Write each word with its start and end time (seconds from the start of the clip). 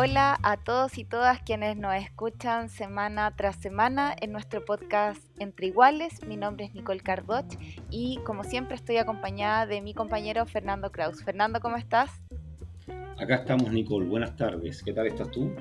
Hola 0.00 0.38
a 0.44 0.56
todos 0.56 0.96
y 0.96 1.02
todas 1.02 1.42
quienes 1.42 1.76
nos 1.76 1.92
escuchan 1.96 2.68
semana 2.68 3.34
tras 3.34 3.56
semana 3.56 4.14
en 4.20 4.30
nuestro 4.30 4.64
podcast 4.64 5.20
Entre 5.40 5.66
Iguales. 5.66 6.24
Mi 6.24 6.36
nombre 6.36 6.66
es 6.66 6.72
Nicole 6.72 7.00
Cardoch 7.00 7.52
y 7.90 8.20
como 8.24 8.44
siempre 8.44 8.76
estoy 8.76 8.98
acompañada 8.98 9.66
de 9.66 9.80
mi 9.80 9.94
compañero 9.94 10.46
Fernando 10.46 10.92
Kraus. 10.92 11.24
Fernando, 11.24 11.58
¿cómo 11.58 11.78
estás? 11.78 12.12
Acá 13.18 13.34
estamos, 13.34 13.72
Nicole. 13.72 14.06
Buenas 14.06 14.36
tardes. 14.36 14.84
¿Qué 14.84 14.92
tal 14.92 15.08
estás 15.08 15.32
tú? 15.32 15.52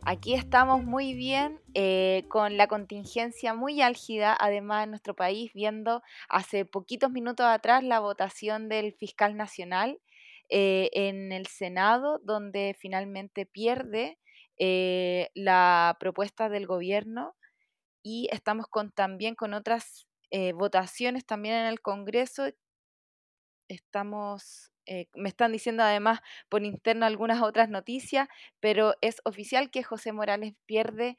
Aquí 0.00 0.32
estamos 0.32 0.82
muy 0.82 1.12
bien, 1.12 1.60
eh, 1.74 2.24
con 2.28 2.56
la 2.56 2.68
contingencia 2.68 3.52
muy 3.52 3.82
álgida, 3.82 4.34
además 4.40 4.84
en 4.84 4.90
nuestro 4.92 5.14
país, 5.14 5.52
viendo 5.52 6.02
hace 6.30 6.64
poquitos 6.64 7.10
minutos 7.10 7.44
atrás 7.44 7.84
la 7.84 8.00
votación 8.00 8.70
del 8.70 8.94
fiscal 8.94 9.36
nacional 9.36 10.00
eh, 10.54 10.90
en 10.92 11.32
el 11.32 11.46
Senado, 11.46 12.20
donde 12.22 12.76
finalmente 12.78 13.46
pierde 13.46 14.18
eh, 14.58 15.30
la 15.34 15.96
propuesta 15.98 16.50
del 16.50 16.66
gobierno 16.66 17.34
y 18.02 18.28
estamos 18.30 18.66
con, 18.66 18.92
también 18.92 19.34
con 19.34 19.54
otras 19.54 20.06
eh, 20.30 20.52
votaciones 20.52 21.24
también 21.24 21.54
en 21.54 21.66
el 21.68 21.80
Congreso. 21.80 22.50
Estamos 23.68 24.68
me 25.14 25.28
están 25.28 25.52
diciendo 25.52 25.84
además 25.84 26.20
por 26.48 26.64
interno 26.64 27.06
algunas 27.06 27.40
otras 27.40 27.70
noticias, 27.70 28.28
pero 28.60 28.94
es 29.00 29.22
oficial 29.24 29.70
que 29.70 29.84
José 29.84 30.12
Morales 30.12 30.54
pierde 30.66 31.16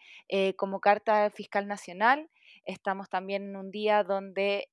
como 0.57 0.81
carta 0.81 1.31
fiscal 1.31 1.65
nacional. 1.67 2.29
Estamos 2.65 3.09
también 3.09 3.43
en 3.43 3.55
un 3.55 3.71
día 3.71 4.03
donde 4.03 4.67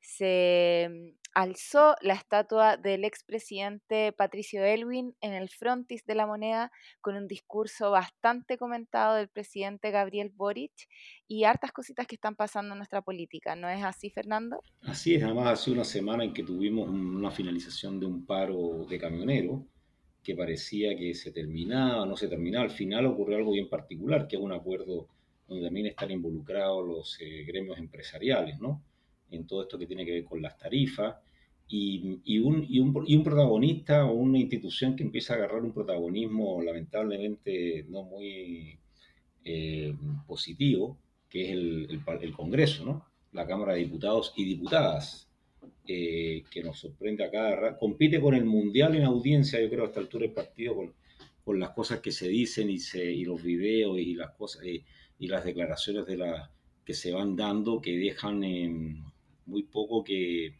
se 0.00 1.16
alzó 1.34 1.96
la 2.00 2.14
estatua 2.14 2.76
del 2.76 3.04
expresidente 3.04 4.12
Patricio 4.12 4.64
Elwin 4.64 5.14
en 5.20 5.32
el 5.32 5.48
frontis 5.48 6.06
de 6.06 6.14
la 6.14 6.26
moneda 6.26 6.70
con 7.00 7.16
un 7.16 7.26
discurso 7.26 7.90
bastante 7.90 8.56
comentado 8.56 9.16
del 9.16 9.28
presidente 9.28 9.90
Gabriel 9.90 10.30
Boric 10.34 10.72
y 11.26 11.44
hartas 11.44 11.72
cositas 11.72 12.06
que 12.06 12.14
están 12.14 12.36
pasando 12.36 12.72
en 12.72 12.78
nuestra 12.78 13.02
política. 13.02 13.56
¿No 13.56 13.68
es 13.68 13.82
así, 13.82 14.10
Fernando? 14.10 14.62
Así 14.82 15.14
es, 15.14 15.24
además 15.24 15.48
hace 15.48 15.72
una 15.72 15.84
semana 15.84 16.24
en 16.24 16.32
que 16.32 16.44
tuvimos 16.44 16.88
una 16.88 17.30
finalización 17.30 17.98
de 17.98 18.06
un 18.06 18.24
paro 18.24 18.86
de 18.88 18.98
camioneros 18.98 19.62
que 20.22 20.36
parecía 20.36 20.96
que 20.96 21.14
se 21.14 21.32
terminaba, 21.32 22.06
no 22.06 22.16
se 22.16 22.28
terminaba. 22.28 22.64
Al 22.64 22.70
final 22.70 23.06
ocurrió 23.06 23.36
algo 23.36 23.52
bien 23.52 23.68
particular, 23.68 24.26
que 24.28 24.36
es 24.36 24.42
un 24.42 24.52
acuerdo 24.52 25.08
donde 25.48 25.64
también 25.64 25.86
están 25.86 26.10
involucrados 26.10 26.86
los 26.86 27.18
eh, 27.20 27.44
gremios 27.44 27.76
empresariales, 27.78 28.58
¿no? 28.58 28.82
En 29.34 29.46
todo 29.46 29.62
esto 29.62 29.78
que 29.78 29.86
tiene 29.86 30.04
que 30.04 30.12
ver 30.12 30.24
con 30.24 30.42
las 30.42 30.56
tarifas, 30.56 31.16
y, 31.66 32.20
y, 32.24 32.38
un, 32.38 32.64
y, 32.68 32.78
un, 32.78 33.04
y, 33.06 33.16
un, 33.16 33.24
protagonista 33.24 34.04
o 34.04 34.12
una 34.12 34.38
institución 34.38 34.94
que 34.94 35.02
empieza 35.02 35.32
a 35.32 35.36
agarrar 35.36 35.62
un 35.62 35.72
protagonismo 35.72 36.60
lamentablemente 36.62 37.86
no 37.88 38.02
muy 38.02 38.78
eh, 39.44 39.94
positivo, 40.26 40.98
que 41.28 41.44
es 41.44 41.50
el, 41.52 41.86
el, 41.90 42.22
el, 42.22 42.32
Congreso, 42.32 42.84
¿no? 42.84 43.06
la 43.32 43.46
Cámara 43.46 43.72
de 43.72 43.80
Diputados 43.80 44.32
y 44.36 44.44
Diputadas, 44.44 45.28
eh, 45.86 46.44
que 46.50 46.62
nos 46.62 46.78
sorprende 46.78 47.24
a 47.24 47.30
cada. 47.30 47.78
Compite 47.78 48.20
con 48.20 48.34
el 48.34 48.44
Mundial 48.44 48.94
en 48.94 49.04
audiencia, 49.04 49.60
yo 49.60 49.68
creo, 49.68 49.84
a 49.84 49.86
esta 49.86 50.00
altura 50.00 50.26
del 50.26 50.34
partido, 50.34 50.74
con, 50.76 50.94
con 51.44 51.58
las 51.58 51.70
cosas 51.70 52.00
que 52.00 52.12
se 52.12 52.28
dicen 52.28 52.70
y, 52.70 52.78
se, 52.78 53.04
y 53.04 53.24
los 53.24 53.42
videos 53.42 53.98
y 53.98 54.14
las 54.14 54.32
cosas 54.32 54.64
y, 54.64 54.84
y 55.18 55.28
las 55.28 55.44
declaraciones 55.44 56.06
de 56.06 56.16
la, 56.16 56.50
que 56.84 56.94
se 56.94 57.12
van 57.12 57.36
dando 57.36 57.80
que 57.80 57.96
dejan 57.96 58.44
eh, 58.44 58.96
muy 59.46 59.64
poco 59.64 60.02
que, 60.02 60.54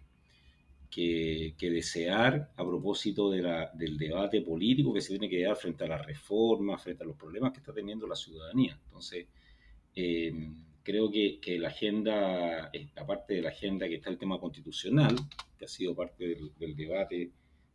que, 0.90 1.70
desear 1.70 2.52
a 2.56 2.64
propósito 2.64 3.30
de 3.30 3.42
la, 3.42 3.70
del 3.74 3.98
debate 3.98 4.40
político 4.42 4.92
que 4.94 5.00
se 5.00 5.10
tiene 5.10 5.28
que 5.28 5.42
dar 5.42 5.56
frente 5.56 5.84
a 5.84 5.88
las 5.88 6.06
reformas, 6.06 6.82
frente 6.82 7.02
a 7.02 7.06
los 7.06 7.16
problemas 7.16 7.52
que 7.52 7.58
está 7.58 7.72
teniendo 7.72 8.06
la 8.06 8.14
ciudadanía. 8.14 8.78
Entonces, 8.86 9.26
eh, 9.96 10.32
creo 10.82 11.10
que, 11.10 11.40
que, 11.40 11.58
la 11.58 11.68
agenda, 11.68 12.70
aparte 12.96 13.34
de 13.34 13.42
la 13.42 13.48
agenda 13.48 13.88
que 13.88 13.96
está 13.96 14.10
el 14.10 14.18
tema 14.18 14.38
constitucional, 14.38 15.16
que 15.58 15.64
ha 15.64 15.68
sido 15.68 15.94
parte 15.96 16.36
del, 16.58 16.76
debate 16.76 17.32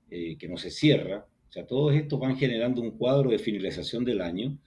eh, 0.10 0.38
que 0.38 0.48
no 0.48 0.58
se 0.58 0.72
cierra, 0.72 1.26
o 1.50 1.52
sea, 1.52 1.66
todos 1.66 1.96
estos 1.96 2.20
van 2.20 2.38
generando 2.38 2.82
un 2.82 2.92
cuadro 2.92 3.32
de 3.32 3.40
finalización 3.40 4.06
del 4.06 4.22
año 4.22 4.58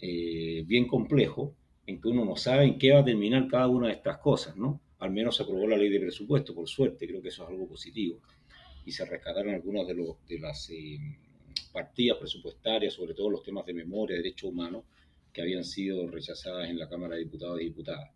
eh, 0.00 0.62
bien 0.66 0.86
complejo, 0.86 1.54
en 1.86 2.00
que 2.00 2.08
uno 2.08 2.24
no 2.24 2.36
sabe 2.36 2.64
en 2.64 2.78
qué 2.78 2.92
va 2.92 3.00
a 3.00 3.04
terminar 3.04 3.48
cada 3.48 3.66
una 3.66 3.88
de 3.88 3.94
estas 3.94 4.18
cosas, 4.18 4.56
¿no? 4.56 4.80
Al 4.98 5.10
menos 5.10 5.36
se 5.36 5.42
aprobó 5.42 5.66
la 5.66 5.76
ley 5.76 5.88
de 5.88 6.00
presupuesto, 6.00 6.54
por 6.54 6.68
suerte, 6.68 7.06
creo 7.06 7.22
que 7.22 7.28
eso 7.28 7.44
es 7.44 7.48
algo 7.50 7.68
positivo. 7.68 8.20
Y 8.84 8.92
se 8.92 9.04
rescataron 9.04 9.54
algunas 9.54 9.86
de, 9.86 10.38
las 10.38 10.70
eh, 10.70 10.98
partidas 11.72 12.18
presupuestarias, 12.18 12.94
sobre 12.94 13.14
todo 13.14 13.30
los 13.30 13.42
temas 13.42 13.66
de 13.66 13.74
memoria, 13.74 14.16
derechos 14.16 14.50
humanos, 14.50 14.84
que 15.32 15.42
habían 15.42 15.64
sido 15.64 16.08
rechazadas 16.08 16.68
en 16.68 16.78
la 16.78 16.88
Cámara 16.88 17.14
de 17.14 17.24
Diputados 17.24 17.60
y 17.60 17.64
Diputadas. 17.64 18.10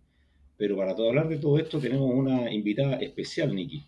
Pero 0.57 0.77
para 0.77 0.95
todo 0.97 1.09
hablar 1.09 1.29
de 1.29 1.39
todo 1.39 1.59
esto 1.59 1.79
tenemos 1.79 2.11
una 2.13 2.53
invitada 2.53 2.97
especial, 2.97 3.55
Niki 3.55 3.87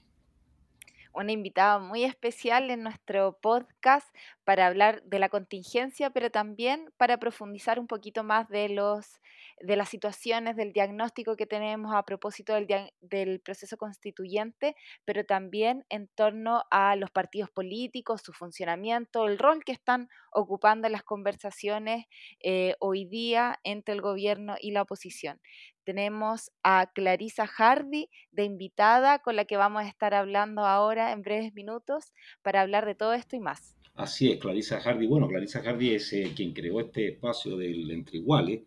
una 1.14 1.32
invitada 1.32 1.78
muy 1.78 2.04
especial 2.04 2.70
en 2.70 2.82
nuestro 2.82 3.38
podcast 3.40 4.14
para 4.42 4.66
hablar 4.66 5.02
de 5.04 5.20
la 5.20 5.28
contingencia, 5.28 6.10
pero 6.10 6.30
también 6.30 6.92
para 6.96 7.18
profundizar 7.18 7.78
un 7.78 7.86
poquito 7.86 8.24
más 8.24 8.48
de, 8.48 8.68
los, 8.68 9.20
de 9.60 9.76
las 9.76 9.88
situaciones, 9.88 10.56
del 10.56 10.72
diagnóstico 10.72 11.36
que 11.36 11.46
tenemos 11.46 11.94
a 11.94 12.04
propósito 12.04 12.54
del, 12.54 12.66
del 13.00 13.40
proceso 13.40 13.76
constituyente, 13.76 14.74
pero 15.04 15.24
también 15.24 15.84
en 15.88 16.08
torno 16.08 16.64
a 16.70 16.96
los 16.96 17.10
partidos 17.10 17.50
políticos, 17.50 18.22
su 18.22 18.32
funcionamiento, 18.32 19.26
el 19.26 19.38
rol 19.38 19.64
que 19.64 19.72
están 19.72 20.08
ocupando 20.32 20.88
las 20.88 21.02
conversaciones 21.02 22.06
eh, 22.42 22.74
hoy 22.80 23.06
día 23.06 23.58
entre 23.64 23.94
el 23.94 24.00
gobierno 24.00 24.56
y 24.60 24.72
la 24.72 24.82
oposición 24.82 25.40
tenemos 25.84 26.50
a 26.62 26.90
Clarisa 26.92 27.46
Hardy 27.46 28.08
de 28.32 28.44
invitada 28.44 29.18
con 29.20 29.36
la 29.36 29.44
que 29.44 29.56
vamos 29.56 29.82
a 29.82 29.88
estar 29.88 30.14
hablando 30.14 30.64
ahora 30.64 31.12
en 31.12 31.22
breves 31.22 31.54
minutos 31.54 32.12
para 32.42 32.62
hablar 32.62 32.86
de 32.86 32.94
todo 32.94 33.12
esto 33.12 33.36
y 33.36 33.40
más. 33.40 33.76
Así 33.94 34.32
es, 34.32 34.40
Clarisa 34.40 34.80
Hardy. 34.80 35.06
Bueno, 35.06 35.28
Clarisa 35.28 35.62
Hardy 35.62 35.94
es 35.94 36.12
eh, 36.12 36.32
quien 36.34 36.52
creó 36.52 36.80
este 36.80 37.08
espacio 37.08 37.56
del 37.56 37.90
Entre 37.90 38.18
Iguales 38.18 38.62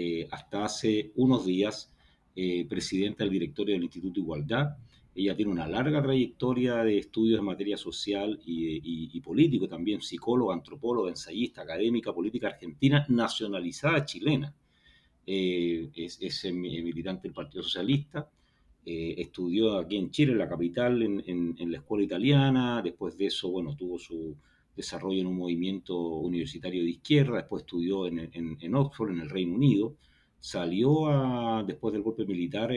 eh, 0.00 0.28
hasta 0.30 0.64
hace 0.64 1.12
unos 1.16 1.44
días, 1.44 1.92
eh, 2.36 2.66
presidenta 2.68 3.24
del 3.24 3.32
directorio 3.32 3.74
del 3.74 3.84
Instituto 3.84 4.20
Igualdad. 4.20 4.76
Ella 5.14 5.34
tiene 5.34 5.50
una 5.50 5.66
larga 5.66 6.00
trayectoria 6.02 6.84
de 6.84 6.98
estudios 6.98 7.40
en 7.40 7.46
materia 7.46 7.76
social 7.76 8.40
y, 8.46 9.16
y 9.16 9.20
político, 9.20 9.66
también 9.68 10.00
psicóloga, 10.00 10.54
antropóloga, 10.54 11.10
ensayista, 11.10 11.62
académica, 11.62 12.12
política 12.12 12.48
argentina, 12.48 13.04
nacionalizada 13.08 14.04
chilena 14.04 14.54
eh, 15.30 15.90
es, 15.94 16.44
militante 16.54 17.28
del 17.28 17.34
Partido 17.34 17.62
Socialista, 17.62 18.30
eh, 18.86 19.16
estudió 19.18 19.76
aquí 19.76 19.98
en 19.98 20.10
Chile, 20.10 20.32
en 20.32 20.38
la 20.38 20.48
capital, 20.48 21.02
en, 21.02 21.70
la 21.70 21.76
escuela 21.76 22.02
italiana, 22.02 22.80
después 22.82 23.18
de 23.18 23.26
eso, 23.26 23.50
bueno, 23.50 23.76
tuvo 23.76 23.98
su 23.98 24.34
desarrollo 24.78 25.20
en 25.20 25.26
un 25.26 25.36
movimiento 25.36 25.98
universitario 25.98 26.82
de 26.84 26.90
izquierda, 26.90 27.38
después 27.38 27.64
estudió 27.64 28.06
en, 28.06 28.74
Oxford, 28.74 29.10
en 29.10 29.20
el 29.20 29.28
Reino 29.28 29.56
Unido, 29.56 29.96
salió 30.38 31.08
a, 31.08 31.64
después 31.64 31.92
del 31.92 32.02
golpe 32.02 32.24
militar 32.24 32.70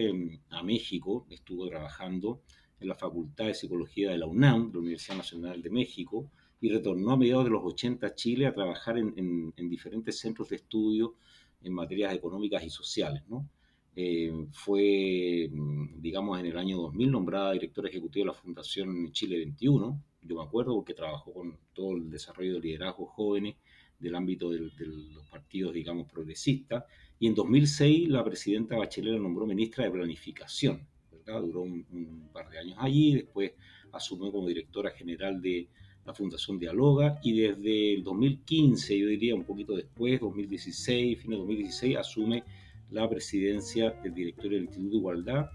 a 0.50 0.64
México, 0.64 1.28
estuvo 1.30 1.70
trabajando 1.70 2.42
en 2.80 2.88
la 2.88 2.96
Facultad 2.96 3.46
de 3.46 3.54
Psicología 3.54 4.10
de 4.10 4.18
la 4.18 4.26
UNAM, 4.26 4.72
la 4.74 4.80
Universidad 4.80 5.18
Nacional 5.18 5.62
de 5.62 5.70
México, 5.70 6.32
y 6.60 6.70
retornó 6.70 7.12
a 7.12 7.18
mediados 7.18 7.46
de 7.46 7.52
los 7.52 7.64
80 7.64 8.08
a 8.08 8.16
Chile 8.16 8.48
a 8.48 8.54
trabajar 8.54 8.98
en, 8.98 9.54
diferentes 9.70 10.20
centros 10.20 10.50
de 10.50 10.56
estudio 10.56 11.16
en 11.62 11.74
materias 11.74 12.16
económicas 12.16 12.64
y 12.64 12.72
sociales. 12.72 13.22
¿no? 13.30 13.48
Eh, 13.96 14.48
fue, 14.52 15.50
mm, 15.52 16.02
digamos, 16.02 16.40
en 16.40 16.48
el 16.48 16.58
año 16.58 16.78
2000 16.78 17.12
nombrada 17.12 17.52
directora 17.52 17.90
ejecutiva 17.90 18.24
de 18.24 18.28
la 18.28 18.34
Fundación 18.34 19.12
Chile 19.12 19.38
21. 19.38 20.02
Yo 20.22 20.36
me 20.36 20.44
acuerdo 20.44 20.76
porque 20.76 20.94
trabajó 20.94 21.34
con 21.34 21.58
todo 21.74 21.96
el 21.98 22.10
desarrollo 22.10 22.56
de 22.56 22.60
liderazgos 22.60 23.10
jóvenes 23.12 23.56
del 24.00 24.16
ámbito 24.16 24.50
de, 24.50 24.60
los 24.60 25.26
partidos, 25.30 25.74
digamos, 25.74 26.12
progresistas. 26.12 26.84
Y 27.20 27.28
en 27.28 27.36
2006 27.36 28.10
la 28.10 28.24
presidenta 28.24 28.78
Bachelet 28.78 29.14
la 29.14 29.20
nombró 29.20 29.46
ministra 29.46 29.86
de 29.86 29.92
Planificación. 29.92 30.88
¿verdad? 31.12 31.42
Duró 31.42 31.62
un, 31.62 32.30
par 32.34 32.50
de 32.50 32.60
años 32.60 32.78
allí, 32.80 33.16
después 33.16 33.52
asumió 33.92 34.32
como 34.32 34.48
directora 34.48 34.92
general 34.92 35.42
de, 35.42 35.68
la 36.06 36.14
Fundación 36.14 36.58
Dialoga 36.58 37.20
y 37.24 37.40
desde 37.40 37.94
el 37.94 38.04
2015, 38.04 38.98
yo 38.98 39.08
diría 39.08 39.36
un 39.36 39.44
poquito 39.44 39.76
después, 39.76 40.20
2016, 40.20 41.20
fin 41.20 41.32
de 41.32 41.38
2016, 41.38 41.98
asume 41.98 42.44
la 42.90 43.08
presidencia 43.10 43.92
del 43.92 44.14
directorio 44.14 44.58
del 44.58 44.66
Instituto 44.66 44.92
de 44.92 44.98
Igualdad 44.98 45.50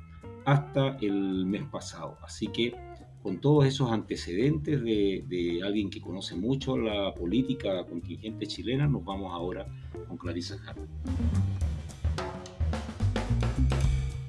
hasta 0.45 0.97
el 1.01 1.47
mes 1.47 1.65
pasado. 1.65 2.19
Así 2.23 2.47
que 2.49 2.75
con 3.26 3.38
todos 3.38 3.67
esos 3.67 3.90
antecedentes 3.90 4.81
de, 4.84 5.61
alguien 5.64 5.90
que 5.90 6.00
conoce 6.00 6.37
mucho 6.37 6.78
la 6.78 7.12
política 7.12 7.84
contingente 7.84 8.46
chilena, 8.46 8.87
nos 8.87 9.05
vamos 9.05 9.32
ahora 9.32 9.67
con 10.06 10.17
Clarisa 10.17 10.56
Jara. 10.58 10.81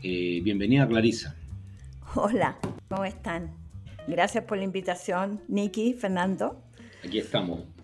Eh, 0.02 0.42
bienvenida 0.44 0.88
Clarisa. 0.88 1.36
Hola, 2.16 2.58
¿cómo 2.90 3.06
están? 3.06 3.52
Gracias 4.08 4.46
por 4.46 4.58
la 4.58 4.64
invitación, 4.64 5.44
Niki, 5.48 5.94
Fernando. 5.94 6.60
Aquí 7.06 7.20
estamos. 7.20 7.77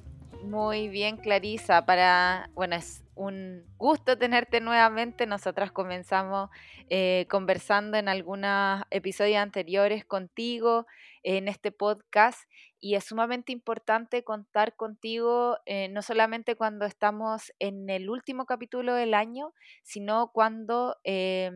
Muy 0.44 0.90
bien, 0.90 1.18
Clarisa. 1.18 1.86
Para, 1.86 2.50
bueno, 2.54 2.75
es 2.75 3.04
un 3.16 3.63
gusto 3.78 4.18
tenerte 4.18 4.60
nuevamente. 4.60 5.25
Nosotras 5.25 5.72
comenzamos 5.72 6.50
eh, 6.90 7.25
conversando 7.30 7.98
en 7.98 8.10
algunos 8.10 8.84
episodios 8.92 9.38
anteriores 9.38 10.04
contigo 10.04 10.86
en 11.24 11.48
este 11.48 11.72
podcast 11.72 12.42
y 12.80 12.95
es 12.95 13.06
sumamente 13.06 13.54
importante 13.54 14.25
contar 14.25 14.75
contigo 14.75 15.57
eh, 15.66 15.88
no 15.88 16.01
solamente 16.01 16.57
cuando 16.57 16.86
estamos 16.86 17.54
en 17.60 17.89
el 17.89 18.10
último 18.10 18.46
capítulo 18.46 18.94
del 18.94 19.13
año, 19.13 19.54
sino 19.84 20.31
cuando 20.34 20.98
eh, 21.06 21.51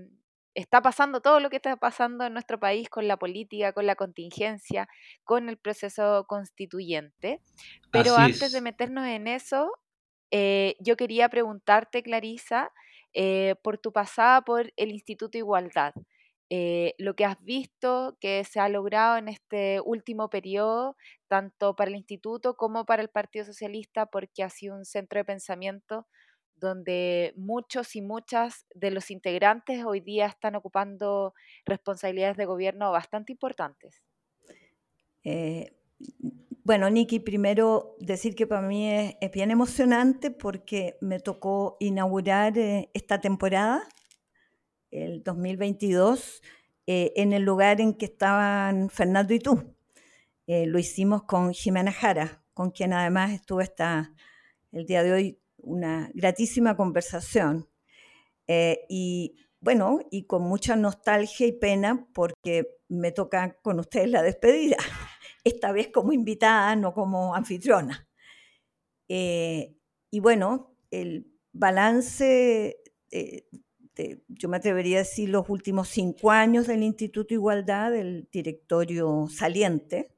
está 0.57 0.81
pasando 0.81 1.21
todo 1.21 1.39
lo 1.39 1.51
que 1.51 1.57
está 1.57 1.75
pasando 1.75 2.25
en 2.25 2.33
nuestro 2.33 2.59
país 2.59 2.89
con 2.89 3.07
la 3.07 3.18
política, 3.18 3.74
con 3.74 3.86
la 3.86 3.95
contingencia, 3.95 4.89
con 5.24 5.50
el 5.50 5.57
proceso 5.57 6.25
constituyente. 6.27 7.42
Pero 7.92 8.18
antes 8.18 8.51
de 8.51 8.62
meternos 8.62 9.06
en 9.06 9.27
eso, 9.27 9.71
eh, 10.31 10.75
yo 10.80 10.98
quería 10.98 11.30
preguntarte, 11.30 12.01
Clarisa, 12.01 12.71
eh, 13.13 13.54
por 13.62 13.77
tu 13.77 13.94
pasada 13.94 14.42
por 14.42 14.74
el 14.75 14.92
Instituto 14.92 15.38
Igualdad. 15.38 15.94
Eh, 16.50 16.95
lo 16.98 17.13
que 17.15 17.25
has 17.25 17.39
visto 17.44 18.18
que 18.19 18.44
se 18.44 18.59
ha 18.59 18.68
logrado 18.68 19.18
en 19.18 19.27
este 19.27 19.80
último 19.81 20.30
periodo, 20.31 20.95
tanto 21.27 21.75
para 21.75 21.89
el 21.89 21.98
instituto 21.98 22.56
como 22.56 22.86
para 22.86 23.04
el 23.04 23.09
Partido 23.09 23.45
Socialista, 23.45 24.07
porque 24.07 24.44
ha 24.44 24.50
sido 24.50 24.75
un 24.75 24.86
centro 24.86 25.19
de 25.19 25.25
pensamiento 25.25 26.07
donde 26.59 27.33
muchos 27.36 27.95
y 27.95 28.01
muchas 28.01 28.65
de 28.74 28.92
los 28.92 29.12
integrantes 29.12 29.86
hoy 29.86 30.00
día 30.01 30.27
están 30.27 30.56
ocupando 30.56 31.33
responsabilidades 31.65 32.38
de 32.38 32.45
gobierno 32.45 32.92
bastante 32.92 33.31
importantes. 33.31 34.01
Bueno, 36.68 36.89
Niki, 36.89 37.21
primero 37.21 37.95
decir 37.98 38.36
que 38.36 38.45
para 38.45 38.68
mí 38.68 38.92
es, 38.92 39.31
bien 39.31 39.51
emocionante 39.51 40.31
porque 40.31 40.98
me 41.00 41.21
tocó 41.21 41.77
inaugurar 41.80 42.57
eh, 42.57 42.89
esta 42.94 43.21
temporada, 43.21 43.88
el 44.92 45.24
2022, 45.24 46.42
eh, 46.86 47.13
en 47.15 47.31
el 47.31 47.44
lugar 47.44 47.80
en 47.80 47.94
que 47.94 48.04
estaban 48.04 48.89
Fernando 48.89 49.33
y 49.33 49.39
tú. 49.39 49.77
Eh, 50.45 50.65
lo 50.65 50.77
hicimos 50.77 51.24
con 51.24 51.54
Jimena 51.54 51.94
Jara, 51.94 52.44
con 52.54 52.71
quien 52.71 52.92
además 52.92 53.31
estuve 53.31 53.63
hasta 53.63 54.13
el 54.74 54.86
día 54.86 55.04
de 55.04 55.13
hoy 55.13 55.39
una 55.57 56.12
gratísima 56.13 56.75
conversación. 56.75 57.68
y 58.89 59.36
bueno, 59.59 60.00
y 60.12 60.25
con 60.27 60.44
mucha 60.44 60.75
nostalgia 60.75 61.48
y 61.48 61.51
pena 61.51 62.07
porque 62.13 62.77
me 62.89 63.12
toca 63.12 63.57
con 63.62 63.80
ustedes 63.80 64.09
la 64.09 64.21
despedida 64.21 64.77
esta 65.44 65.71
vez 65.71 65.89
como 65.89 66.13
invitada, 66.13 66.75
no 66.75 66.94
como 66.94 67.36
anfitriona. 67.36 68.07
Eh, 69.09 69.75
y 70.12 70.19
bueno, 70.19 70.75
el 70.92 71.31
balance, 71.51 72.77
yo 74.27 74.50
me 74.50 74.57
atrevería 74.57 74.98
a 74.98 75.00
decir 75.00 75.30
los 75.30 75.50
últimos 75.50 75.89
cinco 75.89 76.31
años 76.31 76.68
del 76.68 76.83
Instituto 76.83 77.33
Igualdad, 77.33 77.92
del 77.92 78.27
directorio 78.31 79.27
saliente, 79.30 80.13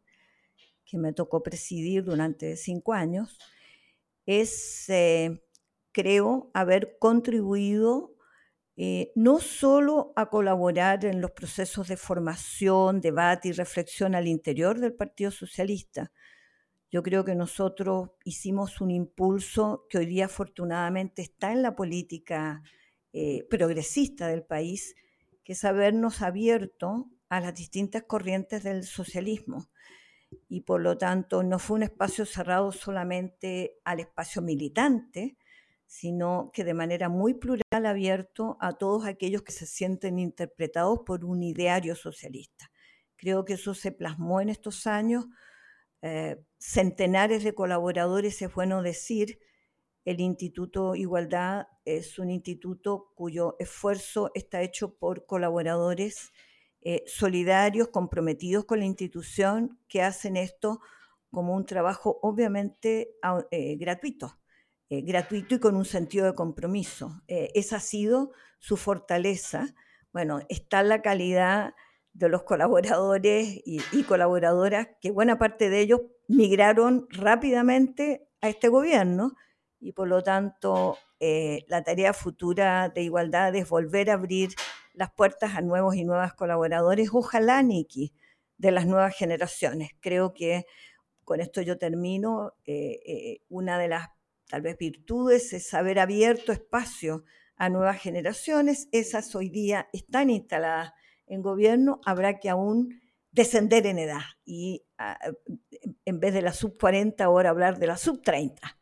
que 0.85 0.97
me 0.97 1.13
tocó 1.13 1.43
presidir 1.43 2.03
durante 2.03 2.55
cinco 2.55 2.93
años, 2.93 3.37
es, 4.29 4.87
eh, 4.89 5.41
creo, 5.91 6.51
haber 6.53 6.99
contribuido 6.99 8.13
eh, 8.77 9.11
no 9.15 9.39
solo 9.39 10.13
a 10.15 10.29
colaborar 10.29 11.03
en 11.03 11.19
los 11.19 11.31
procesos 11.31 11.87
de 11.87 11.97
formación, 11.97 13.01
debate 13.01 13.47
y 13.47 13.53
reflexión 13.53 14.13
al 14.13 14.27
interior 14.27 14.79
del 14.79 14.93
Partido 14.93 15.31
Socialista. 15.31 16.11
Yo 16.91 17.01
creo 17.01 17.25
que 17.25 17.33
nosotros 17.33 18.11
hicimos 18.23 18.81
un 18.81 18.91
impulso 18.91 19.87
que 19.89 19.97
hoy 19.97 20.05
día 20.05 20.25
afortunadamente 20.25 21.23
está 21.23 21.51
en 21.51 21.63
la 21.63 21.75
política 21.75 22.61
eh, 23.11 23.47
progresista 23.49 24.27
del 24.27 24.43
país, 24.43 24.95
que 25.43 25.53
es 25.53 25.65
habernos 25.65 26.21
abierto 26.21 27.09
a 27.29 27.39
las 27.39 27.55
distintas 27.55 28.03
corrientes 28.03 28.63
del 28.63 28.83
socialismo. 28.83 29.69
Y 30.47 30.61
por 30.61 30.81
lo 30.81 30.97
tanto 30.97 31.43
no 31.43 31.59
fue 31.59 31.77
un 31.77 31.83
espacio 31.83 32.25
cerrado 32.25 32.71
solamente 32.71 33.79
al 33.83 33.99
espacio 33.99 34.41
militante, 34.41 35.37
sino 35.85 36.51
que 36.53 36.63
de 36.63 36.73
manera 36.73 37.09
muy 37.09 37.33
plural 37.33 37.85
abierto 37.85 38.57
a 38.59 38.73
todos 38.73 39.05
aquellos 39.05 39.41
que 39.41 39.51
se 39.51 39.65
sienten 39.65 40.19
interpretados 40.19 40.99
por 41.05 41.25
un 41.25 41.41
ideario 41.41 41.95
socialista. 41.95 42.71
Creo 43.15 43.43
que 43.43 43.53
eso 43.53 43.73
se 43.73 43.91
plasmó 43.91 44.39
en 44.39 44.49
estos 44.49 44.85
años. 44.85 45.25
Eh, 46.01 46.37
centenares 46.57 47.43
de 47.43 47.53
colaboradores, 47.53 48.41
es 48.41 48.53
bueno 48.53 48.81
decir, 48.81 49.39
el 50.05 50.21
Instituto 50.21 50.95
Igualdad 50.95 51.67
es 51.85 52.19
un 52.19 52.29
instituto 52.29 53.11
cuyo 53.15 53.55
esfuerzo 53.59 54.31
está 54.33 54.61
hecho 54.61 54.95
por 54.95 55.25
colaboradores 55.25 56.31
eh, 56.81 57.03
solidarios, 57.07 57.89
comprometidos 57.89 58.63
con 58.63 58.79
la 58.79 58.85
institución, 58.85 59.79
que 59.89 60.01
hacen 60.01 60.37
esto 60.37 60.79
como 61.29 61.53
un 61.53 61.65
trabajo 61.65 62.19
obviamente 62.21 63.15
eh, 63.51 63.75
gratuito. 63.75 64.39
Eh, 64.89 65.01
gratuito 65.01 65.55
y 65.55 65.59
con 65.59 65.75
un 65.75 65.85
sentido 65.85 66.25
de 66.25 66.33
compromiso. 66.33 67.21
Esa 67.27 67.75
ha 67.75 67.79
sido 67.79 68.31
su 68.59 68.77
fortaleza. 68.77 69.75
Bueno, 70.13 70.39
está 70.49 70.81
la 70.81 71.01
calidad 71.01 71.75
de 72.13 72.29
los 72.29 72.43
colaboradores 72.43 73.61
y, 73.65 74.03
colaboradoras, 74.03 74.87
que 74.99 75.11
buena 75.11 75.37
parte 75.37 75.69
de 75.69 75.81
ellos 75.81 76.01
migraron 76.27 77.07
rápidamente 77.11 78.27
a 78.41 78.49
este 78.49 78.67
gobierno 78.67 79.35
y 79.79 79.91
por 79.91 80.07
lo 80.07 80.23
tanto 80.23 80.97
la 81.19 81.83
tarea 81.83 82.13
futura 82.13 82.89
de 82.89 83.03
igualdad 83.03 83.53
es 83.55 83.69
volver 83.69 84.09
a 84.09 84.13
abrir 84.13 84.49
las 84.93 85.11
puertas 85.11 85.55
a 85.55 85.61
nuevos 85.61 85.95
y 85.95 86.03
nuevas 86.03 86.33
colaboradores, 86.33 87.09
ojalá, 87.13 87.61
Niki, 87.63 88.13
de 88.57 88.71
las 88.71 88.85
nuevas 88.85 89.15
generaciones. 89.15 89.91
Creo 89.99 90.33
que 90.33 90.65
con 91.23 91.39
esto 91.41 91.61
yo 91.61 91.77
termino. 91.77 92.53
una 93.49 93.77
de 93.77 93.87
las 93.87 94.09
tal 94.49 94.61
vez 94.61 94.77
virtudes 94.77 95.53
es 95.53 95.73
haber 95.73 95.99
abierto 95.99 96.51
espacio 96.51 97.23
a 97.55 97.69
nuevas 97.69 98.01
generaciones. 98.01 98.89
Esas 98.91 99.35
hoy 99.35 99.49
día 99.49 99.87
están 99.93 100.29
instaladas 100.29 100.93
en 101.27 101.41
gobierno, 101.41 102.01
habrá 102.05 102.39
que 102.39 102.49
aún 102.49 102.99
descender 103.31 103.85
en 103.85 103.99
edad 103.99 104.21
y 104.43 104.83
ah, 104.97 105.19
en 106.05 106.19
vez 106.19 106.33
de 106.33 106.41
la 106.41 106.53
sub 106.53 106.77
40 106.79 107.23
ahora 107.23 107.51
hablar 107.51 107.77
de 107.77 107.85
la 107.85 107.97
sub 107.97 108.23
30, 108.23 108.77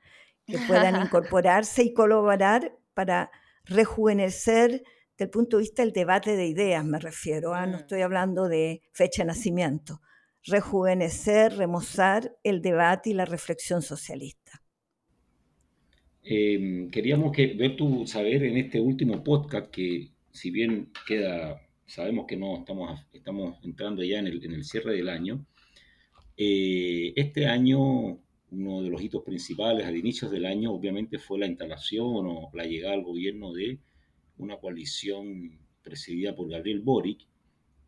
que 0.45 0.57
puedan 0.59 0.95
incorporarse 1.05 1.83
y 1.83 1.93
colaborar 1.93 2.77
para 2.93 3.29
rejuvenecer 3.65 4.83
desde 5.17 5.25
el 5.25 5.31
punto 5.31 5.57
de 5.57 5.61
vista 5.61 5.81
del 5.81 5.93
debate 5.93 6.35
de 6.35 6.45
ideas, 6.45 6.85
me 6.85 6.99
refiero, 6.99 7.55
¿ah? 7.55 7.65
no 7.65 7.77
mm. 7.77 7.79
estoy 7.81 8.01
hablando 8.01 8.47
de 8.47 8.83
fecha 8.91 9.23
de 9.23 9.27
nacimiento, 9.27 9.99
rejuvenecer, 10.43 11.57
remozar 11.57 12.37
el 12.43 12.61
debate 12.61 13.09
y 13.09 13.13
la 13.13 13.25
reflexión 13.25 13.81
socialista. 13.81 14.61
Em, 16.21 16.91
queríamos 16.91 17.31
que, 17.31 17.47
ver 17.55 17.75
tu 17.75 18.05
saber 18.05 18.43
en 18.43 18.57
este 18.57 18.79
último 18.79 19.23
podcast 19.23 19.71
que 19.71 20.11
si 20.31 20.51
bien 20.51 20.91
queda, 21.07 21.61
sabemos 21.87 22.27
que 22.27 22.37
no 22.37 22.59
estamos, 22.59 23.01
estamos 23.11 23.57
entrando 23.63 24.03
ya 24.03 24.19
en 24.19 24.27
el, 24.27 24.45
en 24.45 24.53
el 24.53 24.63
cierre 24.65 24.93
del 24.93 25.09
año, 25.09 25.43
eh, 26.37 27.13
este 27.15 27.47
año 27.47 28.19
uno 28.51 28.81
de 28.83 28.89
los 28.89 29.01
hitos 29.01 29.23
principales 29.23 29.85
al 29.85 29.97
inicio 29.97 30.29
del 30.29 30.45
año 30.45 30.71
obviamente 30.71 31.17
fue 31.17 31.39
la 31.39 31.47
instalación 31.47 32.27
o 32.27 32.49
la 32.53 32.65
llegada 32.65 32.93
al 32.93 33.03
gobierno 33.03 33.51
de 33.51 33.79
una 34.37 34.57
coalición 34.57 35.57
presidida 35.81 36.35
por 36.35 36.49
Gabriel 36.49 36.81
Boric, 36.81 37.21